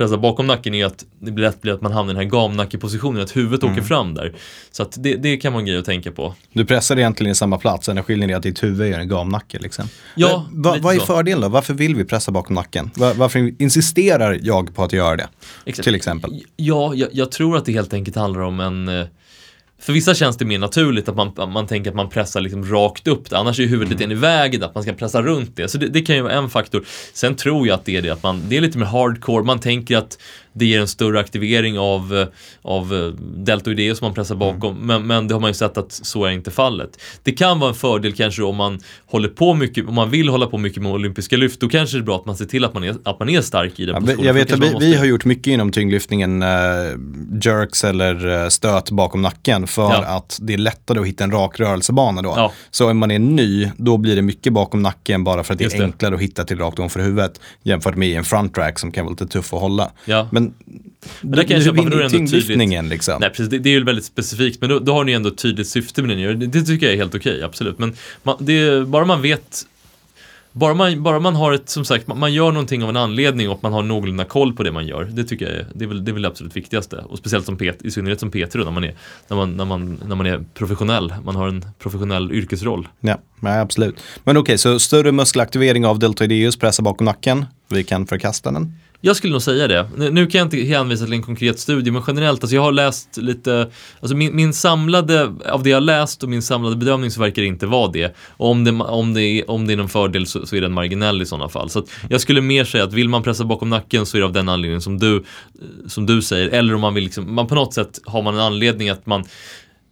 pressar 0.00 0.16
bakom 0.16 0.46
nacken 0.46 0.74
är 0.74 0.86
att 0.86 1.04
det 1.18 1.30
blir 1.30 1.44
lätt 1.44 1.62
blir 1.62 1.72
att 1.72 1.80
man 1.80 1.92
hamnar 1.92 2.12
i 2.12 2.16
den 2.16 2.24
här 2.24 2.30
gamnackepositionen, 2.30 3.22
att 3.22 3.36
huvudet 3.36 3.62
mm. 3.62 3.72
åker 3.72 3.82
fram 3.82 4.14
där. 4.14 4.34
Så 4.70 4.82
att 4.82 4.96
det, 5.02 5.14
det 5.14 5.36
kan 5.36 5.52
vara 5.52 5.60
en 5.60 5.66
grej 5.66 5.78
att 5.78 5.84
tänka 5.84 6.12
på. 6.12 6.34
Du 6.52 6.64
pressar 6.64 6.96
egentligen 6.96 7.32
i 7.32 7.34
samma 7.34 7.58
plats, 7.58 7.88
enda 7.88 8.02
skillnaden 8.02 8.30
är 8.30 8.36
att 8.36 8.42
ditt 8.42 8.62
huvud 8.62 8.94
är 8.94 8.98
en 8.98 9.08
gamnacke. 9.08 9.58
Liksom. 9.58 9.84
Ja, 10.14 10.46
va, 10.52 10.76
vad 10.80 10.94
är 10.94 11.00
fördelen 11.00 11.40
då? 11.40 11.48
Varför 11.48 11.74
vill 11.74 11.94
vi 11.94 12.04
pressa 12.04 12.32
bakom 12.32 12.54
nacken? 12.54 12.90
Va, 12.94 13.12
varför 13.16 13.62
insisterar 13.62 14.38
jag 14.42 14.74
på 14.74 14.84
att 14.84 14.92
göra 14.92 15.16
det? 15.16 15.28
Exakt. 15.64 15.84
Till 15.84 15.94
exempel. 15.94 16.42
Ja, 16.56 16.94
jag, 16.94 17.08
jag, 17.12 17.32
tror 17.32 17.56
att 17.56 17.64
det 17.64 17.72
helt 17.72 17.94
enkelt 17.94 18.16
handlar 18.16 18.40
om 18.40 18.60
en 18.60 18.88
eh, 18.88 19.06
för 19.80 19.92
vissa 19.92 20.14
känns 20.14 20.36
det 20.36 20.44
mer 20.44 20.58
naturligt 20.58 21.08
att 21.08 21.16
man, 21.16 21.52
man 21.52 21.66
tänker 21.66 21.90
att 21.90 21.96
man 21.96 22.08
pressar 22.08 22.40
liksom 22.40 22.64
rakt 22.64 23.08
upp 23.08 23.30
det. 23.30 23.38
Annars 23.38 23.60
är 23.60 23.66
huvudet 23.66 24.00
lite 24.00 24.12
i 24.12 24.14
vägen, 24.14 24.62
att 24.62 24.74
man 24.74 24.82
ska 24.82 24.92
pressa 24.92 25.22
runt 25.22 25.56
det. 25.56 25.68
Så 25.68 25.78
det, 25.78 25.86
det, 25.86 26.00
kan 26.00 26.16
ju 26.16 26.22
vara 26.22 26.32
en 26.32 26.50
faktor. 26.50 26.84
Sen 27.12 27.36
tror 27.36 27.66
jag 27.66 27.74
att 27.74 27.84
det 27.84 27.96
är 27.96 28.02
det 28.02 28.10
att 28.10 28.22
man, 28.22 28.42
det 28.48 28.56
är 28.56 28.60
lite 28.60 28.78
mer 28.78 28.86
hardcore. 28.86 29.44
Man 29.44 29.60
tänker 29.60 29.96
att 29.96 30.18
det 30.52 30.66
ger 30.66 30.80
en 30.80 30.88
större 30.88 31.20
aktivering 31.20 31.78
av, 31.78 32.16
eh, 32.16 32.26
av 32.62 32.94
eh, 32.94 33.06
deltoideus 33.44 33.98
som 33.98 34.06
man 34.06 34.14
pressar 34.14 34.34
bakom. 34.34 34.76
Mm. 34.76 34.86
Men, 34.86 35.06
men 35.06 35.28
det 35.28 35.34
har 35.34 35.40
man 35.40 35.50
ju 35.50 35.54
sett 35.54 35.78
att 35.78 35.92
så 35.92 36.24
är 36.24 36.30
inte 36.30 36.50
fallet. 36.50 37.00
Det 37.22 37.32
kan 37.32 37.58
vara 37.58 37.70
en 37.70 37.74
fördel 37.74 38.12
kanske 38.12 38.42
om 38.42 38.56
man 38.56 38.80
håller 39.06 39.28
på 39.28 39.54
mycket, 39.54 39.88
om 39.88 39.94
man 39.94 40.10
vill 40.10 40.28
hålla 40.28 40.46
på 40.46 40.58
mycket 40.58 40.82
med 40.82 40.92
olympiska 40.92 41.36
lyft, 41.36 41.60
då 41.60 41.68
kanske 41.68 41.96
det 41.96 42.00
är 42.00 42.04
bra 42.04 42.16
att 42.16 42.26
man 42.26 42.36
ser 42.36 42.44
till 42.44 42.64
att 42.64 42.74
man 42.74 42.84
är, 42.84 42.96
att 43.04 43.18
man 43.18 43.28
är 43.28 43.40
stark 43.40 43.80
i 43.80 43.86
den 43.86 44.06
ja, 44.06 44.14
Jag 44.22 44.34
vet 44.34 44.52
att 44.52 44.58
vi, 44.58 44.72
måste... 44.72 44.86
vi, 44.86 44.94
har 44.94 45.04
gjort 45.04 45.24
mycket 45.24 45.46
inom 45.46 45.72
tyngdlyftningen, 45.72 46.42
uh, 46.42 46.48
jerks 47.42 47.84
eller 47.84 48.48
stöt 48.48 48.90
bakom 48.90 49.22
nacken 49.22 49.66
för 49.66 49.82
ja. 49.82 50.04
att 50.04 50.38
det 50.42 50.54
är 50.54 50.58
lättare 50.58 51.00
att 51.00 51.06
hitta 51.06 51.24
en 51.24 51.30
rak 51.30 51.60
rörelsebana 51.60 52.22
då. 52.22 52.34
Ja. 52.36 52.52
Så 52.70 52.90
om 52.90 52.98
man 52.98 53.10
är 53.10 53.18
ny, 53.18 53.70
då 53.76 53.96
blir 53.96 54.16
det 54.16 54.22
mycket 54.22 54.52
bakom 54.52 54.82
nacken 54.82 55.24
bara 55.24 55.44
för 55.44 55.52
att 55.52 55.58
det 55.58 55.74
är 55.74 55.82
enklare 55.82 56.14
att 56.14 56.20
hitta 56.20 56.44
till 56.44 56.58
rakt 56.58 56.78
ovanför 56.78 57.00
huvudet 57.00 57.40
jämfört 57.62 57.96
med 57.96 58.18
en 58.18 58.24
front 58.24 58.54
track 58.54 58.78
som 58.78 58.92
kan 58.92 59.04
vara 59.04 59.12
lite 59.12 59.26
tuff 59.26 59.54
att 59.54 59.60
hålla. 59.60 59.90
Ja. 60.04 60.28
Men 60.40 60.54
men, 61.20 61.30
det 61.30 61.44
kan 61.44 61.56
jag 61.56 61.64
köpa, 61.64 61.82
för 61.82 61.90
då 61.90 61.96
är 61.96 62.00
det 62.00 62.16
ändå 62.16 62.30
tydligt. 62.30 62.90
Liksom. 62.90 63.16
Nej, 63.20 63.30
precis, 63.30 63.48
det, 63.48 63.58
det, 63.58 63.68
är 63.68 63.72
ju 63.72 63.84
väldigt 63.84 64.04
specifikt, 64.04 64.60
men 64.60 64.70
då, 64.70 64.78
då 64.78 64.92
har 64.92 65.04
ni 65.04 65.12
ändå 65.12 65.28
ett 65.28 65.38
tydligt 65.38 65.68
syfte 65.68 66.02
med 66.02 66.18
det. 66.18 66.46
Det 66.46 66.62
tycker 66.62 66.86
jag 66.86 66.92
är 66.92 66.96
helt 66.98 67.14
okej, 67.14 67.32
okay, 67.32 67.42
absolut. 67.42 67.78
Men 67.78 67.94
man, 68.22 68.36
det, 68.40 68.86
bara 68.86 69.04
man 69.04 69.22
vet 69.22 69.66
bara 70.52 70.74
man, 70.74 71.02
bara 71.02 71.20
man 71.20 71.36
har 71.36 71.52
ett, 71.52 71.68
som 71.68 71.84
sagt, 71.84 72.06
man 72.06 72.32
gör 72.32 72.52
någonting 72.52 72.82
av 72.82 72.88
en 72.88 72.96
anledning 72.96 73.50
och 73.50 73.62
man 73.62 73.72
har 73.72 73.82
någorlunda 73.82 74.24
koll 74.24 74.52
på 74.52 74.62
det 74.62 74.72
man 74.72 74.86
gör. 74.86 75.04
Det 75.04 75.24
tycker 75.24 75.46
jag 75.46 75.54
är, 75.54 75.66
det 75.74 75.84
är 75.84 75.88
väl 75.88 76.04
det, 76.04 76.10
är 76.10 76.12
väl 76.12 76.24
absolut 76.24 76.56
viktigaste. 76.56 76.96
Och 76.96 77.18
speciellt 77.18 77.46
som 77.46 77.56
Pet, 77.56 77.82
i 77.82 77.90
synnerhet 77.90 78.20
som 78.20 78.30
Peter 78.30 78.58
när 78.58 78.70
man, 78.70 78.84
är, 78.84 78.94
när, 79.28 79.36
man, 79.36 79.56
när, 79.56 79.64
man, 79.64 80.00
när 80.06 80.16
man 80.16 80.26
är 80.26 80.44
professionell. 80.54 81.14
Man 81.24 81.36
har 81.36 81.48
en 81.48 81.64
professionell 81.78 82.32
yrkesroll. 82.32 82.88
Ja, 83.00 83.18
nej, 83.40 83.58
absolut. 83.60 83.96
Men 84.24 84.36
okej, 84.36 84.42
okay, 84.42 84.58
så 84.58 84.78
större 84.78 85.12
muskelaktivering 85.12 85.86
av 85.86 85.98
deltoideus, 85.98 86.56
pressa 86.56 86.82
bakom 86.82 87.04
nacken. 87.04 87.46
Vi 87.68 87.84
kan 87.84 88.06
förkasta 88.06 88.50
den. 88.50 88.72
Jag 89.00 89.16
skulle 89.16 89.32
nog 89.32 89.42
säga 89.42 89.68
det. 89.68 90.10
Nu 90.10 90.26
kan 90.26 90.38
jag 90.38 90.46
inte 90.46 90.56
hänvisa 90.56 91.04
till 91.04 91.12
en 91.12 91.22
konkret 91.22 91.58
studie, 91.58 91.90
men 91.90 92.02
generellt, 92.06 92.42
alltså 92.42 92.54
jag 92.54 92.62
har 92.62 92.72
läst 92.72 93.16
lite, 93.16 93.70
alltså 94.00 94.16
min, 94.16 94.36
min 94.36 94.52
samlade, 94.52 95.34
av 95.46 95.62
det 95.62 95.70
jag 95.70 95.76
har 95.76 95.80
läst 95.80 96.22
och 96.22 96.28
min 96.28 96.42
samlade 96.42 96.76
bedömning 96.76 97.10
så 97.10 97.20
verkar 97.20 97.42
det 97.42 97.48
inte 97.48 97.66
vara 97.66 97.90
det. 97.90 98.16
Och 98.28 98.50
om 98.50 98.64
det, 98.64 98.70
om 98.70 99.14
det, 99.14 99.22
är, 99.22 99.50
om 99.50 99.66
det 99.66 99.72
är 99.72 99.76
någon 99.76 99.88
fördel 99.88 100.26
så, 100.26 100.46
så 100.46 100.56
är 100.56 100.60
den 100.60 100.72
marginell 100.72 101.22
i 101.22 101.26
sådana 101.26 101.48
fall. 101.48 101.70
Så 101.70 101.86
jag 102.08 102.20
skulle 102.20 102.40
mer 102.40 102.64
säga 102.64 102.84
att 102.84 102.92
vill 102.92 103.08
man 103.08 103.22
pressa 103.22 103.44
bakom 103.44 103.70
nacken 103.70 104.06
så 104.06 104.16
är 104.16 104.20
det 104.20 104.26
av 104.26 104.32
den 104.32 104.48
anledningen 104.48 104.82
som 104.82 104.98
du, 104.98 105.24
som 105.86 106.06
du 106.06 106.22
säger. 106.22 106.48
Eller 106.48 106.74
om 106.74 106.80
man 106.80 106.94
vill 106.94 107.04
liksom, 107.04 107.34
man 107.34 107.46
på 107.46 107.54
något 107.54 107.74
sätt 107.74 108.00
har 108.04 108.22
man 108.22 108.34
en 108.34 108.40
anledning 108.40 108.88
att 108.88 109.06
man 109.06 109.24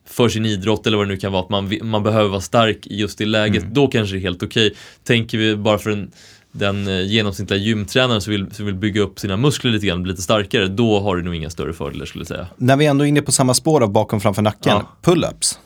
för 0.08 0.28
sin 0.28 0.46
idrott 0.46 0.86
eller 0.86 0.96
vad 0.96 1.06
det 1.06 1.14
nu 1.14 1.20
kan 1.20 1.32
vara, 1.32 1.42
att 1.42 1.50
man, 1.50 1.78
man 1.82 2.02
behöver 2.02 2.28
vara 2.28 2.40
stark 2.40 2.86
i 2.86 2.96
just 2.96 3.18
det 3.18 3.26
läget, 3.26 3.62
mm. 3.62 3.74
då 3.74 3.86
kanske 3.86 4.14
det 4.14 4.18
är 4.18 4.22
helt 4.22 4.42
okej. 4.42 4.66
Okay. 4.66 4.78
Tänker 5.04 5.38
vi 5.38 5.56
bara 5.56 5.78
för 5.78 5.90
en 5.90 6.10
den 6.58 6.88
eh, 6.88 7.06
genomsnittliga 7.06 7.60
gymtränaren 7.60 8.20
som 8.20 8.30
vill, 8.30 8.46
som 8.52 8.66
vill 8.66 8.74
bygga 8.74 9.00
upp 9.00 9.18
sina 9.18 9.36
muskler 9.36 9.70
lite 9.70 9.86
grann, 9.86 10.02
bli 10.02 10.12
lite 10.12 10.22
starkare, 10.22 10.66
då 10.66 11.00
har 11.00 11.16
du 11.16 11.22
nog 11.22 11.34
inga 11.34 11.50
större 11.50 11.72
fördelar 11.72 12.06
skulle 12.06 12.22
jag 12.22 12.28
säga. 12.28 12.46
När 12.56 12.76
vi 12.76 12.86
ändå 12.86 13.04
är 13.04 13.08
inne 13.08 13.22
på 13.22 13.32
samma 13.32 13.54
spår 13.54 13.82
av 13.82 13.92
bakom 13.92 14.20
framför 14.20 14.42
nacken, 14.42 14.72
ja. 14.72 14.96
pull-ups. 15.02 15.58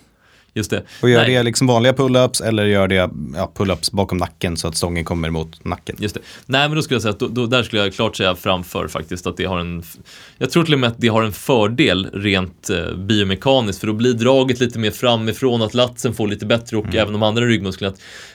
Just 0.54 0.70
det. 0.70 0.82
Och 1.02 1.10
gör 1.10 1.22
Nej. 1.22 1.34
det 1.34 1.42
liksom 1.42 1.66
vanliga 1.66 1.92
pull-ups 1.92 2.44
eller 2.44 2.64
gör 2.64 2.88
det 2.88 3.10
ja, 3.34 3.52
pull-ups 3.54 3.94
bakom 3.94 4.18
nacken 4.18 4.56
så 4.56 4.68
att 4.68 4.76
stången 4.76 5.04
kommer 5.04 5.30
mot 5.30 5.64
nacken? 5.64 5.96
Just 5.98 6.14
det. 6.14 6.20
Nej 6.46 6.68
men 6.68 6.76
då 6.76 6.82
skulle 6.82 6.94
jag 6.94 7.02
säga 7.02 7.12
att 7.12 7.18
då, 7.18 7.28
då, 7.28 7.46
där 7.46 7.62
skulle 7.62 7.82
jag 7.82 7.94
klart 7.94 8.16
säga 8.16 8.34
framför 8.34 8.88
faktiskt 8.88 9.26
att 9.26 9.36
det 9.36 9.44
har 9.44 9.58
en 9.58 9.82
Jag 10.38 10.50
tror 10.50 10.64
till 10.64 10.74
och 10.74 10.80
med 10.80 10.90
att 10.90 10.98
det 10.98 11.08
har 11.08 11.22
en 11.22 11.32
fördel 11.32 12.08
rent 12.12 12.70
eh, 12.70 12.94
biomekaniskt 12.96 13.80
för 13.80 13.86
då 13.86 13.92
blir 13.92 14.12
draget 14.12 14.60
lite 14.60 14.78
mer 14.78 14.90
framifrån 14.90 15.62
att 15.62 15.74
latsen 15.74 16.14
får 16.14 16.28
lite 16.28 16.46
bättre 16.46 16.76
och 16.76 16.84
mm. 16.84 16.98
även 16.98 17.12
de 17.12 17.22
andra 17.22 17.44
ryggmusklerna. 17.44 17.94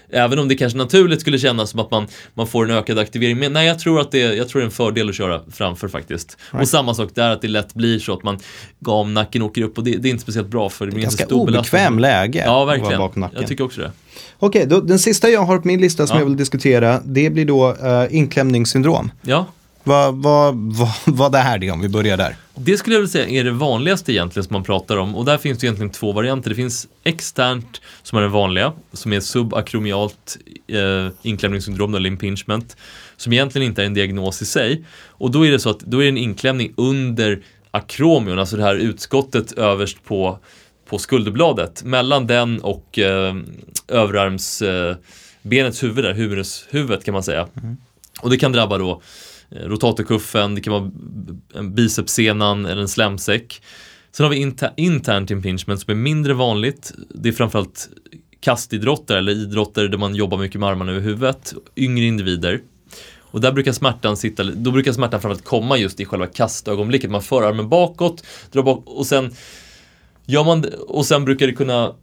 Även 0.10 0.40
om 0.40 0.48
det 0.48 0.56
kanske 0.56 0.78
naturligt 0.78 1.22
skulle 1.22 1.40
kännas 1.40 1.70
som 1.70 1.80
att 1.80 1.92
man, 1.92 2.08
man 2.34 2.48
får 2.48 2.66
en 2.66 2.72
ökad 2.72 3.00
aktivering. 3.00 3.40
Men 3.40 3.54
nej, 3.54 3.68
jag 3.68 3.80
tror 3.80 4.02
att 4.02 4.12
det, 4.12 4.20
jag 4.20 4.50
tror 4.50 4.60
det 4.60 4.64
är 4.64 4.66
en 4.66 4.72
fördel 4.72 5.10
att 5.10 5.16
köra 5.16 5.42
framför 5.52 5.88
faktiskt. 5.88 6.38
Right. 6.52 6.62
Och 6.62 6.70
samma 6.70 6.94
sak 6.94 7.10
där, 7.14 7.30
att 7.30 7.42
det 7.42 7.48
lätt 7.48 7.74
blir 7.74 8.00
så 8.00 8.14
att 8.14 8.24
man 8.24 8.40
gamnacken 8.80 9.42
åker 9.42 9.62
upp 9.62 9.78
och 9.78 9.84
det, 9.84 9.92
det 9.92 10.08
är 10.08 10.12
inte 10.12 10.24
speciellt 10.24 10.48
bra 10.48 10.70
för 10.70 10.86
det 10.86 10.92
blir 10.92 11.04
ganska 11.04 11.26
obekväm 11.26 12.00
läge. 12.00 12.44
Ja, 12.46 12.66
verkligen. 12.66 13.02
Jag 13.34 13.48
tycker 13.48 13.64
också 13.64 13.82
det. 13.82 13.92
Okej, 14.40 14.66
okay, 14.66 14.82
den 14.82 15.00
sista 15.00 15.30
jag 15.30 15.42
har 15.42 15.58
på 15.58 15.68
min 15.68 15.82
lista 15.82 16.08
som 16.08 16.16
ja. 16.16 16.22
jag 16.22 16.26
vill 16.26 16.38
diskutera, 16.38 17.02
det 17.06 17.30
blir 17.30 17.46
då 17.46 17.72
uh, 17.72 18.16
inklämningssyndrom. 18.16 19.12
Ja. 19.22 19.46
Vad, 19.88 20.16
vad, 20.16 20.56
vad, 20.56 20.90
vad 21.06 21.36
är 21.36 21.58
det 21.58 21.72
om 21.72 21.82
vi 21.82 21.90
börjar 21.90 22.18
där? 22.18 22.36
Det 22.56 22.78
skulle 22.78 22.96
jag 22.96 23.02
vilja 23.02 23.12
säga 23.12 23.40
är 23.40 23.44
det 23.44 23.52
vanligaste 23.52 24.14
egentligen 24.14 24.44
som 24.44 24.54
man 24.54 24.64
pratar 24.64 24.98
om 24.98 25.16
och 25.16 25.26
där 25.26 25.38
finns 25.38 25.60
det 25.60 25.66
egentligen 25.66 25.92
två 25.92 26.12
varianter. 26.12 26.50
Det 26.50 26.56
finns 26.56 26.88
externt 27.04 27.82
som 28.04 28.18
är 28.18 28.22
den 28.22 28.32
vanliga 28.32 28.74
som 28.94 29.14
är 29.14 29.20
subakromialt 29.20 30.38
eh, 30.68 31.08
inklämningssyndrom 31.22 31.96
eller 31.96 32.10
impingement 32.10 32.78
som 33.18 33.34
egentligen 33.34 33.68
inte 33.68 33.82
är 33.82 33.86
en 33.86 33.94
diagnos 33.94 34.42
i 34.42 34.46
sig 34.46 34.84
och 35.08 35.32
då 35.32 35.46
är 35.46 35.52
det 35.52 35.60
så 35.60 35.70
att 35.70 35.80
då 35.80 36.00
är 36.00 36.04
det 36.04 36.10
en 36.10 36.18
inklämning 36.18 36.74
under 36.78 37.42
akromion, 37.72 38.40
alltså 38.40 38.58
det 38.58 38.64
här 38.64 38.76
utskottet 38.76 39.52
överst 39.52 40.04
på, 40.04 40.40
på 40.90 41.00
skulderbladet 41.00 41.84
mellan 41.84 42.28
den 42.28 42.60
och 42.60 43.00
eh, 43.00 43.36
överarmsbenets 43.88 45.84
eh, 45.84 45.88
huvud 45.88 46.04
där, 46.04 46.14
huvudhuvudet 46.14 47.04
kan 47.04 47.14
man 47.14 47.24
säga. 47.24 47.48
Mm. 47.64 47.78
Och 48.22 48.30
det 48.30 48.38
kan 48.38 48.52
drabba 48.52 48.78
då 48.78 49.02
Eh, 49.52 49.68
rotatorkuffen, 49.68 50.56
det 50.56 50.62
kan 50.62 50.74
vara 50.74 50.92
bicepssenan 51.64 52.66
eller 52.66 52.82
en 52.82 52.88
slemsäck. 52.88 53.62
Sen 54.12 54.24
har 54.24 54.32
vi 54.32 54.38
inter 54.38 54.74
internt 54.78 55.32
impingement 55.32 55.82
som 55.82 55.92
är 55.92 55.96
mindre 55.96 56.34
vanligt. 56.34 56.92
Det 57.10 57.30
är 57.30 57.34
framförallt 57.34 57.90
kastidrotter 58.40 59.18
eller 59.18 59.32
idrotter 59.32 59.88
där 59.88 59.98
man 59.98 60.16
jobbar 60.16 60.38
mycket 60.38 60.60
med 60.60 60.70
armarna 60.70 60.92
över 60.92 61.02
huvudet, 61.02 61.54
yngre 61.76 62.06
individer. 62.06 62.62
Och 63.32 63.42
där 63.42 63.52
brukar 63.52 63.72
smärtan 63.72 64.18
sitta, 64.18 64.44
då 64.44 64.72
brukar 64.72 64.92
smärtan 64.92 65.22
framförallt 65.22 65.46
komma 65.46 65.78
just 65.78 66.00
i 66.00 66.06
själva 66.06 66.28
kastögonblicket. 66.28 67.12
Man 67.12 67.22
för 67.22 67.42
armen 67.42 67.70
bakåt, 67.70 68.24
drar 68.52 68.64
bak 68.64 68.84
och 68.86 69.06
sen 69.06 69.34
gör 70.26 70.44
man 70.44 70.66
och 70.88 71.06
sen 71.06 71.26
brukar 71.26 71.48
det 71.48 71.54
kunna 71.54 71.96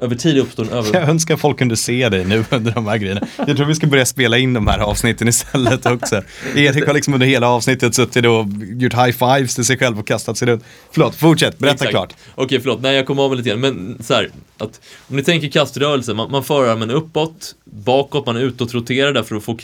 över 0.00 0.16
tid 0.16 0.38
uppstår 0.38 0.64
en 0.64 0.70
över... 0.72 0.90
Jag 1.00 1.08
önskar 1.08 1.36
folk 1.36 1.58
kunde 1.58 1.76
se 1.76 2.08
dig 2.08 2.24
nu 2.24 2.44
under 2.50 2.72
de 2.72 2.86
här 2.86 2.96
grejerna. 2.96 3.26
Jag 3.46 3.56
tror 3.56 3.66
vi 3.66 3.74
ska 3.74 3.86
börja 3.86 4.06
spela 4.06 4.38
in 4.38 4.54
de 4.54 4.66
här 4.66 4.78
avsnitten 4.78 5.28
istället 5.28 5.86
också. 5.86 6.22
Erik 6.54 6.86
har 6.86 6.94
liksom 6.94 7.14
under 7.14 7.26
hela 7.26 7.48
avsnittet 7.48 7.94
suttit 7.94 8.26
och 8.26 8.46
gjort 8.60 8.94
high 8.94 9.10
fives 9.10 9.54
till 9.54 9.64
sig 9.64 9.78
själv 9.78 9.98
och 9.98 10.06
kastat 10.06 10.38
sig 10.38 10.48
runt. 10.48 10.64
Förlåt, 10.90 11.14
fortsätt, 11.14 11.58
berätta 11.58 11.74
Exakt. 11.74 11.90
klart. 11.90 12.14
Okej, 12.34 12.60
förlåt, 12.60 12.80
nej 12.80 12.96
jag 12.96 13.06
kommer 13.06 13.22
av 13.22 13.30
mig 13.30 13.36
lite 13.36 13.48
grann. 13.48 13.60
Men 13.60 13.98
så 14.00 14.14
här, 14.14 14.30
att 14.58 14.80
om 15.08 15.16
ni 15.16 15.22
tänker 15.22 15.48
kaströrelse, 15.48 16.14
man, 16.14 16.30
man 16.30 16.44
för 16.44 16.68
armen 16.68 16.90
uppåt, 16.90 17.54
bakåt, 17.64 18.26
man 18.26 18.36
är 18.36 18.40
utåtroterar 18.40 19.12
där 19.12 19.22
för 19.22 19.36
att 19.36 19.44
få 19.44 19.56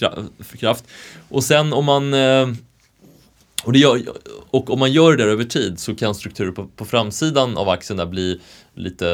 kraft. 0.58 0.84
Och 1.28 1.44
sen 1.44 1.72
om 1.72 1.84
man 1.84 2.14
eh, 2.14 2.48
och, 3.64 3.76
gör, 3.76 4.02
och 4.50 4.70
om 4.70 4.78
man 4.78 4.92
gör 4.92 5.16
det 5.16 5.24
där 5.24 5.30
över 5.30 5.44
tid 5.44 5.78
så 5.78 5.94
kan 5.94 6.14
strukturer 6.14 6.52
på, 6.52 6.66
på 6.66 6.84
framsidan 6.84 7.56
av 7.56 7.68
axeln 7.68 7.96
där 7.96 8.06
bli 8.06 8.40
lite 8.74 9.06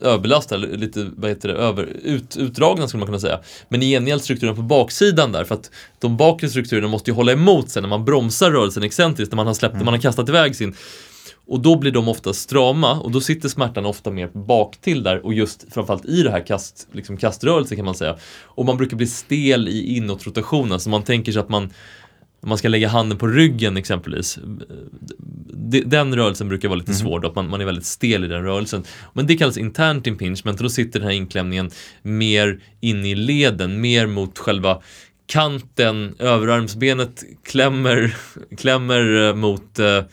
överbelastade, 0.00 0.76
lite 0.76 1.10
vad 1.16 1.30
heter 1.30 1.48
det, 1.48 1.54
över, 1.54 1.88
ut, 2.02 2.36
utdragna 2.36 2.88
skulle 2.88 2.98
man 2.98 3.06
kunna 3.06 3.20
säga. 3.20 3.40
Men 3.68 3.82
i 3.82 3.90
gengäld 3.90 4.22
strukturen 4.22 4.56
på 4.56 4.62
baksidan 4.62 5.32
där, 5.32 5.44
för 5.44 5.54
att 5.54 5.70
de 5.98 6.16
bakre 6.16 6.48
strukturerna 6.48 6.88
måste 6.88 7.10
ju 7.10 7.14
hålla 7.14 7.32
emot 7.32 7.70
sen 7.70 7.82
när 7.82 7.90
man 7.90 8.04
bromsar 8.04 8.50
rörelsen 8.50 8.82
excentriskt, 8.82 9.32
när 9.32 9.36
man 9.36 9.46
har 9.46 9.54
släppt, 9.54 9.74
mm. 9.74 9.84
man 9.84 9.94
har 9.94 10.00
kastat 10.00 10.28
iväg 10.28 10.56
sin 10.56 10.74
Och 11.48 11.60
då 11.60 11.76
blir 11.76 11.92
de 11.92 12.08
ofta 12.08 12.32
strama 12.32 13.00
och 13.00 13.10
då 13.10 13.20
sitter 13.20 13.48
smärtan 13.48 13.86
ofta 13.86 14.10
mer 14.10 14.30
bak 14.32 14.76
till 14.80 15.02
där 15.02 15.26
och 15.26 15.34
just 15.34 15.66
framförallt 15.70 16.04
i 16.04 16.22
det 16.22 16.30
här 16.30 16.46
kast, 16.46 16.88
liksom 16.92 17.16
kaströrelse 17.16 17.76
kan 17.76 17.84
man 17.84 17.94
säga. 17.94 18.16
Och 18.44 18.64
man 18.64 18.76
brukar 18.76 18.96
bli 18.96 19.06
stel 19.06 19.68
i 19.68 19.96
inåtrotationen 19.96 20.80
så 20.80 20.90
man 20.90 21.02
tänker 21.02 21.32
sig 21.32 21.40
att 21.40 21.48
man 21.48 21.70
man 22.46 22.58
ska 22.58 22.68
lägga 22.68 22.88
handen 22.88 23.18
på 23.18 23.26
ryggen 23.26 23.76
exempelvis. 23.76 24.38
Den 25.86 26.16
rörelsen 26.16 26.48
brukar 26.48 26.68
vara 26.68 26.78
lite 26.78 26.92
mm. 26.92 27.00
svår 27.00 27.20
då, 27.20 27.28
att 27.28 27.34
man, 27.34 27.48
man 27.48 27.60
är 27.60 27.64
väldigt 27.64 27.86
stel 27.86 28.24
i 28.24 28.28
den 28.28 28.42
rörelsen. 28.42 28.84
Men 29.12 29.26
det 29.26 29.36
kallas 29.36 29.58
internt 29.58 30.06
impingement 30.06 30.58
och 30.58 30.62
då 30.62 30.70
sitter 30.70 31.00
den 31.00 31.08
här 31.08 31.14
inklämningen 31.14 31.70
mer 32.02 32.60
inne 32.80 33.10
i 33.10 33.14
leden, 33.14 33.80
mer 33.80 34.06
mot 34.06 34.38
själva 34.38 34.82
kanten, 35.26 36.14
överarmsbenet 36.18 37.24
klämmer, 37.44 38.16
klämmer 38.56 39.28
eh, 39.28 39.34
mot, 39.34 39.78
eh, 39.78 40.04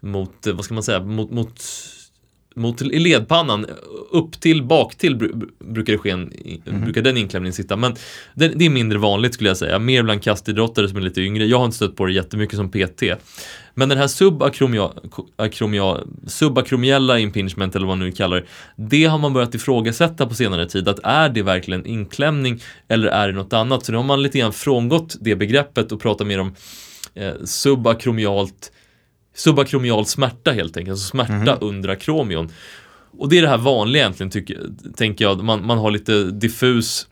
mot, 0.00 0.46
eh, 0.46 0.54
vad 0.54 0.64
ska 0.64 0.74
man 0.74 0.82
säga, 0.82 1.00
mot, 1.00 1.30
mot 1.30 1.62
mot 2.58 2.82
i 2.82 2.98
ledpannan, 2.98 3.66
upp 4.12 4.40
till, 4.40 4.62
bak 4.62 4.94
till 4.94 5.16
brukar 5.58 5.92
det 5.92 5.98
ske 5.98 6.10
en, 6.10 6.32
mm. 6.66 6.84
brukar 6.84 7.02
den 7.02 7.16
inklämningen 7.16 7.52
sitta. 7.52 7.76
Men 7.76 7.94
det, 8.34 8.48
det, 8.48 8.66
är 8.66 8.70
mindre 8.70 8.98
vanligt 8.98 9.34
skulle 9.34 9.50
jag 9.50 9.56
säga, 9.56 9.78
mer 9.78 10.02
bland 10.02 10.22
kastidrottare 10.22 10.88
som 10.88 10.96
är 10.96 11.00
lite 11.00 11.20
yngre. 11.20 11.44
Jag 11.44 11.58
har 11.58 11.64
inte 11.64 11.76
stött 11.76 11.96
på 11.96 12.06
det 12.06 12.12
jättemycket 12.12 12.56
som 12.56 12.70
PT. 12.70 13.02
Men 13.74 13.88
den 13.88 13.98
här 13.98 14.08
subakromiella 16.28 17.18
impingement 17.18 17.76
eller 17.76 17.86
vad 17.86 17.98
man 17.98 18.06
nu 18.06 18.12
kallar 18.12 18.36
det, 18.36 18.46
det 18.76 19.04
har 19.04 19.18
man 19.18 19.32
börjat 19.32 19.54
ifrågasätta 19.54 20.26
på 20.26 20.34
senare 20.34 20.68
tid. 20.68 20.88
Att 20.88 20.98
är 21.02 21.28
det 21.28 21.42
verkligen 21.42 21.86
inklämning 21.86 22.62
eller 22.88 23.08
är 23.08 23.28
det 23.28 23.34
något 23.34 23.52
annat? 23.52 23.84
Så 23.84 23.92
nu 23.92 23.98
har 23.98 24.04
man 24.04 24.22
lite 24.22 24.38
grann 24.38 24.52
frångått 24.52 25.16
det 25.20 25.36
begreppet 25.36 25.92
och 25.92 26.00
pratar 26.00 26.24
mer 26.24 26.40
om 26.40 26.54
eh, 27.14 27.32
subakromialt 27.44 28.72
subakromial 29.38 30.06
smärta 30.06 30.52
helt 30.52 30.76
enkelt, 30.76 30.92
alltså 30.92 31.08
smärta 31.08 31.32
mm. 31.34 31.58
under 31.60 31.88
akromion. 31.88 32.52
Och 33.18 33.28
det 33.28 33.38
är 33.38 33.42
det 33.42 33.48
här 33.48 33.58
vanliga 33.58 34.02
egentligen, 34.02 34.30
tycker, 34.30 34.66
tänker 34.96 35.24
jag. 35.24 35.44
Man, 35.44 35.66
man 35.66 35.78
har 35.78 35.90
lite 35.90 36.24
diffus 36.24 37.06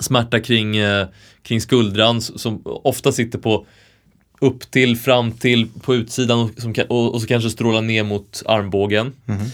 smärta 0.00 0.40
kring, 0.40 0.76
eh, 0.76 1.06
kring 1.42 1.60
skuldran 1.60 2.20
som 2.20 2.62
ofta 2.64 3.12
sitter 3.12 3.38
på 3.38 3.66
upp 4.40 4.70
till, 4.70 4.96
fram 4.96 5.32
till, 5.32 5.68
på 5.80 5.94
utsidan 5.94 6.38
och, 6.38 6.50
som, 6.56 6.74
och, 6.88 7.14
och 7.14 7.20
så 7.20 7.26
kanske 7.26 7.50
strålar 7.50 7.82
ner 7.82 8.04
mot 8.04 8.42
armbågen. 8.46 9.12
Mm. 9.26 9.46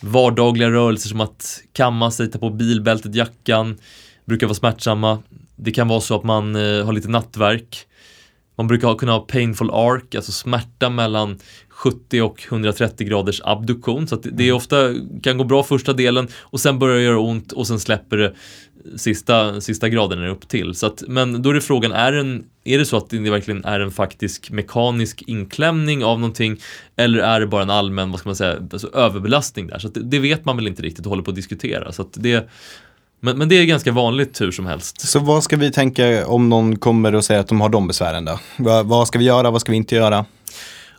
Vardagliga 0.00 0.70
rörelser 0.70 1.08
som 1.08 1.20
att 1.20 1.62
kamma 1.72 2.10
sig, 2.10 2.30
ta 2.30 2.38
på 2.38 2.50
bilbältet, 2.50 3.14
jackan, 3.14 3.78
brukar 4.24 4.46
vara 4.46 4.54
smärtsamma. 4.54 5.22
Det 5.56 5.70
kan 5.70 5.88
vara 5.88 6.00
så 6.00 6.16
att 6.16 6.24
man 6.24 6.56
eh, 6.56 6.84
har 6.84 6.92
lite 6.92 7.08
nattverk. 7.08 7.86
Man 8.58 8.66
brukar 8.66 8.94
kunna 8.94 9.12
ha 9.12 9.20
painful 9.20 9.70
arc, 9.70 10.16
alltså 10.16 10.32
smärta 10.32 10.90
mellan 10.90 11.38
70 11.68 12.22
och 12.22 12.44
130 12.48 13.06
graders 13.06 13.40
abduktion. 13.44 14.08
Så 14.08 14.16
det, 14.16 14.28
är 14.28 14.48
mm. 14.48 14.56
ofta 14.56 14.94
kan 15.22 15.38
gå 15.38 15.44
bra 15.44 15.62
första 15.62 15.92
delen 15.92 16.28
och 16.40 16.60
sen 16.60 16.78
börjar 16.78 16.96
det 16.96 17.02
göra 17.02 17.18
ont 17.18 17.52
och 17.52 17.66
sen 17.66 17.80
släpper 17.80 18.16
det 18.16 18.34
sista, 18.96 19.60
sista 19.60 19.88
graden 19.88 20.24
upp 20.24 20.48
till. 20.48 20.74
Så 20.74 20.86
att, 20.86 21.02
men 21.08 21.42
då 21.42 21.50
är 21.50 21.54
det 21.54 21.60
frågan, 21.60 21.92
är, 21.92 22.12
en, 22.12 22.44
är 22.64 22.78
det 22.78 22.84
så 22.84 22.96
att 22.96 23.10
det 23.10 23.30
verkligen 23.30 23.64
är 23.64 23.80
en 23.80 23.90
faktisk 23.90 24.50
mekanisk 24.50 25.22
inklämning 25.26 26.04
av 26.04 26.20
någonting 26.20 26.60
eller 26.96 27.18
är 27.18 27.40
det 27.40 27.46
bara 27.46 27.62
en 27.62 27.70
allmän, 27.70 28.10
vad 28.10 28.20
ska 28.20 28.28
man 28.28 28.36
säga, 28.36 28.56
alltså 28.72 28.90
överbelastning 28.94 29.66
där? 29.66 29.78
Så 29.78 29.88
det, 29.88 30.00
det, 30.00 30.18
vet 30.18 30.44
man 30.44 30.56
väl 30.56 30.66
inte 30.66 30.82
riktigt 30.82 31.06
och 31.06 31.10
håller 31.10 31.22
på 31.22 31.30
att 31.30 31.36
diskutera. 31.36 31.92
Så 31.92 32.02
att 32.02 32.12
det, 32.12 32.48
men, 33.20 33.38
men 33.38 33.48
det 33.48 33.54
är 33.54 33.64
ganska 33.64 33.92
vanligt 33.92 34.40
hur 34.40 34.50
som 34.50 34.66
helst. 34.66 35.00
Så 35.00 35.18
vad 35.18 35.44
ska 35.44 35.56
vi 35.56 35.70
tänka 35.72 36.26
om 36.26 36.48
någon 36.48 36.78
kommer 36.78 37.14
och 37.14 37.24
säger 37.24 37.40
att 37.40 37.48
de 37.48 37.60
har 37.60 37.68
de 37.68 37.88
besvären 37.88 38.24
då? 38.24 38.40
Vad, 38.56 38.86
vad 38.86 39.08
ska 39.08 39.18
vi 39.18 39.24
göra, 39.24 39.50
vad 39.50 39.60
ska 39.60 39.72
vi 39.72 39.76
inte 39.76 39.94
göra? 39.94 40.24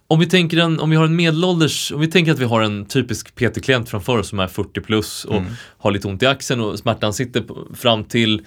Om 0.07 0.19
vi 0.19 0.25
tänker 0.25 0.57
en, 0.57 0.79
om 0.79 0.89
vi 0.89 0.95
har 0.95 1.05
en 1.05 1.15
medelålders, 1.15 1.91
om 1.91 1.99
vi 1.99 2.07
tänker 2.07 2.31
att 2.31 2.39
vi 2.39 2.45
har 2.45 2.61
en 2.61 2.85
typisk 2.85 3.35
PT-klient 3.35 3.89
framför 3.89 4.17
oss 4.17 4.27
som 4.27 4.39
är 4.39 4.47
40 4.47 4.81
plus 4.81 5.25
och 5.25 5.35
mm. 5.35 5.51
har 5.77 5.91
lite 5.91 6.07
ont 6.07 6.23
i 6.23 6.25
axeln 6.25 6.61
och 6.61 6.79
smärtan 6.79 7.13
sitter 7.13 7.43
fram 7.75 8.03
till 8.03 8.41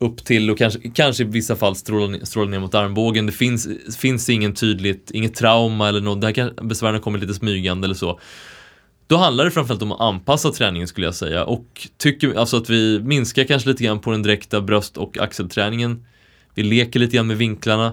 upp 0.00 0.24
till 0.24 0.50
och 0.50 0.58
kanske, 0.58 0.90
kanske 0.94 1.22
i 1.22 1.26
vissa 1.26 1.56
fall 1.56 1.76
strålar, 1.76 2.24
strålar 2.24 2.50
ner 2.50 2.58
mot 2.58 2.74
armbågen. 2.74 3.26
Det 3.26 3.32
finns, 3.32 3.68
finns 3.98 4.28
ingen 4.28 4.54
tydligt, 4.54 5.10
inget 5.10 5.34
trauma 5.34 5.88
eller 5.88 6.00
något, 6.00 6.20
det 6.20 6.26
här 6.26 6.34
kan, 6.34 6.50
besvären 6.62 7.00
kommit 7.00 7.20
lite 7.20 7.34
smygande 7.34 7.86
eller 7.86 7.94
så. 7.94 8.20
Då 9.08 9.16
handlar 9.16 9.44
det 9.44 9.50
framförallt 9.50 9.82
om 9.82 9.92
att 9.92 10.00
anpassa 10.00 10.50
träningen 10.50 10.88
skulle 10.88 11.06
jag 11.06 11.14
säga 11.14 11.44
och 11.44 11.88
tycker 11.96 12.34
alltså 12.34 12.56
att 12.56 12.70
vi 12.70 13.00
minskar 13.00 13.44
kanske 13.44 13.68
lite 13.68 13.84
grann 13.84 14.00
på 14.00 14.10
den 14.10 14.22
direkta 14.22 14.60
bröst 14.60 14.96
och 14.96 15.18
axelträningen. 15.18 16.06
Vi 16.54 16.62
leker 16.62 17.00
lite 17.00 17.16
grann 17.16 17.26
med 17.26 17.36
vinklarna. 17.36 17.92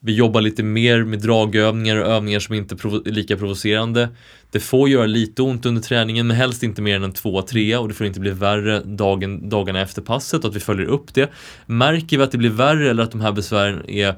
Vi 0.00 0.14
jobbar 0.14 0.40
lite 0.40 0.62
mer 0.62 1.04
med 1.04 1.18
dragövningar 1.18 1.96
och 1.96 2.06
övningar 2.06 2.40
som 2.40 2.54
inte 2.54 2.74
är 2.74 3.10
lika 3.10 3.36
provocerande. 3.36 4.08
Det 4.50 4.60
får 4.60 4.88
göra 4.88 5.06
lite 5.06 5.42
ont 5.42 5.66
under 5.66 5.82
träningen 5.82 6.26
men 6.26 6.36
helst 6.36 6.62
inte 6.62 6.82
mer 6.82 6.96
än 6.96 7.02
en 7.02 7.12
2-3 7.12 7.76
och 7.76 7.88
det 7.88 7.94
får 7.94 8.06
inte 8.06 8.20
bli 8.20 8.30
värre 8.30 8.80
dagen, 8.80 9.48
dagarna 9.48 9.80
efter 9.80 10.02
passet 10.02 10.44
och 10.44 10.50
att 10.50 10.56
vi 10.56 10.60
följer 10.60 10.86
upp 10.86 11.14
det. 11.14 11.30
Märker 11.66 12.18
vi 12.18 12.24
att 12.24 12.32
det 12.32 12.38
blir 12.38 12.50
värre 12.50 12.90
eller 12.90 13.02
att 13.02 13.10
de 13.10 13.20
här 13.20 13.32
besvären 13.32 13.90
är 13.90 14.14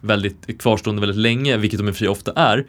väldigt 0.00 0.60
kvarstående 0.60 1.00
väldigt 1.00 1.22
länge, 1.22 1.56
vilket 1.56 1.78
de 1.78 1.88
i 1.88 1.90
och 1.90 1.94
för 1.94 1.98
sig 1.98 2.08
ofta 2.08 2.32
är, 2.32 2.66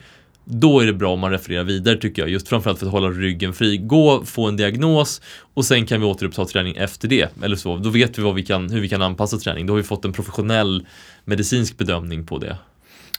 då 0.51 0.79
är 0.79 0.85
det 0.85 0.93
bra 0.93 1.13
om 1.13 1.19
man 1.19 1.31
refererar 1.31 1.63
vidare 1.63 1.97
tycker 1.97 2.21
jag, 2.21 2.29
just 2.29 2.47
framförallt 2.47 2.79
för 2.79 2.85
att 2.85 2.91
hålla 2.91 3.09
ryggen 3.09 3.53
fri. 3.53 3.77
Gå, 3.77 4.25
få 4.25 4.47
en 4.47 4.57
diagnos 4.57 5.21
och 5.53 5.65
sen 5.65 5.85
kan 5.85 6.01
vi 6.01 6.07
återuppta 6.07 6.45
träning 6.45 6.75
efter 6.75 7.07
det. 7.07 7.29
Eller 7.43 7.55
så. 7.55 7.77
Då 7.77 7.89
vet 7.89 8.17
vi, 8.19 8.31
vi 8.33 8.43
kan, 8.43 8.69
hur 8.69 8.81
vi 8.81 8.89
kan 8.89 9.01
anpassa 9.01 9.37
träning. 9.37 9.65
Då 9.65 9.73
har 9.73 9.77
vi 9.77 9.83
fått 9.83 10.05
en 10.05 10.13
professionell 10.13 10.85
medicinsk 11.25 11.77
bedömning 11.77 12.25
på 12.25 12.37
det. 12.37 12.57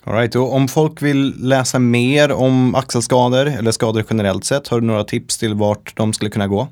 All 0.04 0.14
right. 0.14 0.36
och 0.36 0.54
om 0.54 0.68
folk 0.68 1.02
vill 1.02 1.34
läsa 1.48 1.78
mer 1.78 2.32
om 2.32 2.74
axelskador 2.74 3.46
eller 3.46 3.70
skador 3.70 4.04
generellt 4.10 4.44
sett, 4.44 4.68
har 4.68 4.80
du 4.80 4.86
några 4.86 5.04
tips 5.04 5.38
till 5.38 5.54
vart 5.54 5.96
de 5.96 6.12
skulle 6.12 6.30
kunna 6.30 6.46
gå? 6.46 6.68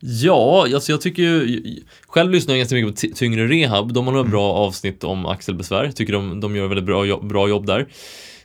Ja, 0.00 0.66
alltså 0.74 0.92
jag 0.92 1.00
tycker 1.00 1.22
ju, 1.22 1.62
själv 2.06 2.30
lyssnar 2.30 2.54
jag 2.54 2.58
ganska 2.58 2.74
mycket 2.74 3.10
på 3.10 3.16
Tyngre 3.16 3.48
Rehab. 3.48 3.92
De 3.92 4.04
har 4.04 4.12
några 4.12 4.20
mm. 4.20 4.30
bra 4.30 4.52
avsnitt 4.52 5.04
om 5.04 5.26
axelbesvär. 5.26 5.90
Tycker 5.90 6.12
de, 6.12 6.40
de 6.40 6.56
gör 6.56 6.66
väldigt 6.66 6.86
bra, 6.86 7.20
bra 7.22 7.48
jobb 7.48 7.66
där. 7.66 7.86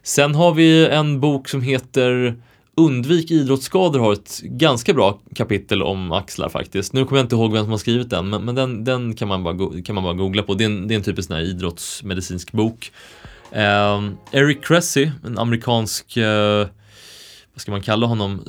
Sen 0.09 0.35
har 0.35 0.53
vi 0.53 0.87
en 0.87 1.19
bok 1.19 1.49
som 1.49 1.61
heter 1.61 2.35
Undvik 2.75 3.31
idrottsskador 3.31 3.99
har 3.99 4.13
ett 4.13 4.41
ganska 4.41 4.93
bra 4.93 5.19
kapitel 5.35 5.83
om 5.83 6.11
axlar 6.11 6.49
faktiskt. 6.49 6.93
Nu 6.93 7.05
kommer 7.05 7.19
jag 7.19 7.25
inte 7.25 7.35
ihåg 7.35 7.53
vem 7.53 7.63
som 7.63 7.71
har 7.71 7.77
skrivit 7.77 8.09
den, 8.09 8.29
men, 8.29 8.45
men 8.45 8.55
den, 8.55 8.83
den 8.83 9.15
kan, 9.15 9.27
man 9.27 9.43
bara, 9.43 9.81
kan 9.81 9.95
man 9.95 10.03
bara 10.03 10.13
googla 10.13 10.43
på. 10.43 10.53
Det 10.53 10.63
är 10.63 10.65
en, 10.65 10.87
det 10.87 10.93
är 10.93 10.95
en 10.95 11.03
typisk 11.03 11.27
sån 11.27 11.37
här 11.37 11.43
idrottsmedicinsk 11.43 12.51
bok. 12.51 12.91
Eh, 13.51 14.09
Eric 14.31 14.65
Cressy, 14.65 15.09
en 15.25 15.37
amerikansk, 15.37 16.17
eh, 16.17 16.67
vad 17.53 17.61
ska 17.61 17.71
man 17.71 17.81
kalla 17.81 18.07
honom, 18.07 18.43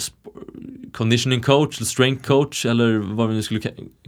conditioning 0.93 1.41
coach, 1.41 1.79
eller 1.79 1.87
strength 1.87 2.27
coach 2.27 2.67
eller 2.67 2.99
vad 2.99 3.29
vi 3.29 3.35
nu 3.35 3.43
skulle 3.43 3.61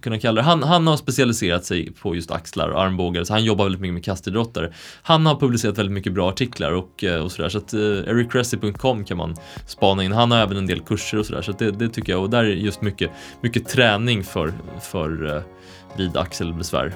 kunna 0.02 0.18
kalla 0.18 0.40
det. 0.40 0.46
Han, 0.46 0.62
han 0.62 0.86
har 0.86 0.96
specialiserat 0.96 1.64
sig 1.64 1.92
på 1.92 2.14
just 2.14 2.30
axlar 2.30 2.68
och 2.68 2.82
armbågar, 2.82 3.24
så 3.24 3.32
han 3.32 3.44
jobbar 3.44 3.64
väldigt 3.64 3.80
mycket 3.80 3.94
med 3.94 4.04
kastidrottare. 4.04 4.72
Han 5.02 5.26
har 5.26 5.34
publicerat 5.34 5.78
väldigt 5.78 5.92
mycket 5.92 6.12
bra 6.12 6.28
artiklar 6.28 6.72
och, 6.72 7.04
eh, 7.04 7.24
och 7.24 7.32
sådär, 7.32 7.48
så 7.48 7.58
att 7.58 7.74
eh, 7.74 7.80
ericressi.com 7.80 9.04
kan 9.04 9.16
man 9.16 9.36
spana 9.66 10.04
in. 10.04 10.12
Han 10.12 10.30
har 10.30 10.38
även 10.38 10.56
en 10.56 10.66
del 10.66 10.80
kurser 10.80 11.18
och 11.18 11.26
sådär, 11.26 11.42
så, 11.42 11.52
så 11.52 11.58
det, 11.58 11.70
det, 11.70 11.88
tycker 11.88 12.12
jag, 12.12 12.22
och 12.22 12.30
där 12.30 12.44
är 12.44 12.48
just 12.48 12.82
mycket, 12.82 13.10
mycket 13.40 13.68
träning 13.68 14.24
för, 14.24 14.52
för 14.80 15.24
uh, 15.24 15.42
vid 15.96 16.16
axelbesvär. 16.16 16.94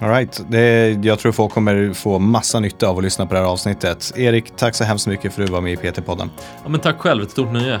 All 0.00 0.08
right. 0.08 0.44
Det, 0.48 0.90
jag 1.02 1.18
tror 1.18 1.32
folk 1.32 1.52
kommer 1.52 1.92
få 1.92 2.18
massa 2.18 2.60
nytta 2.60 2.88
av 2.88 2.98
att 2.98 3.04
lyssna 3.04 3.26
på 3.26 3.34
det 3.34 3.40
här 3.40 3.46
avsnittet. 3.46 4.12
Erik, 4.16 4.56
tack 4.56 4.74
så 4.74 4.84
hemskt 4.84 5.06
mycket 5.06 5.34
för 5.34 5.42
att 5.42 5.46
du 5.46 5.52
var 5.52 5.60
med 5.60 5.72
i 5.72 5.76
PT-podden. 5.76 6.30
Ja, 6.62 6.68
men 6.68 6.80
tack 6.80 6.98
själv, 6.98 7.22
ett 7.22 7.30
stort 7.30 7.52
nöje. 7.52 7.80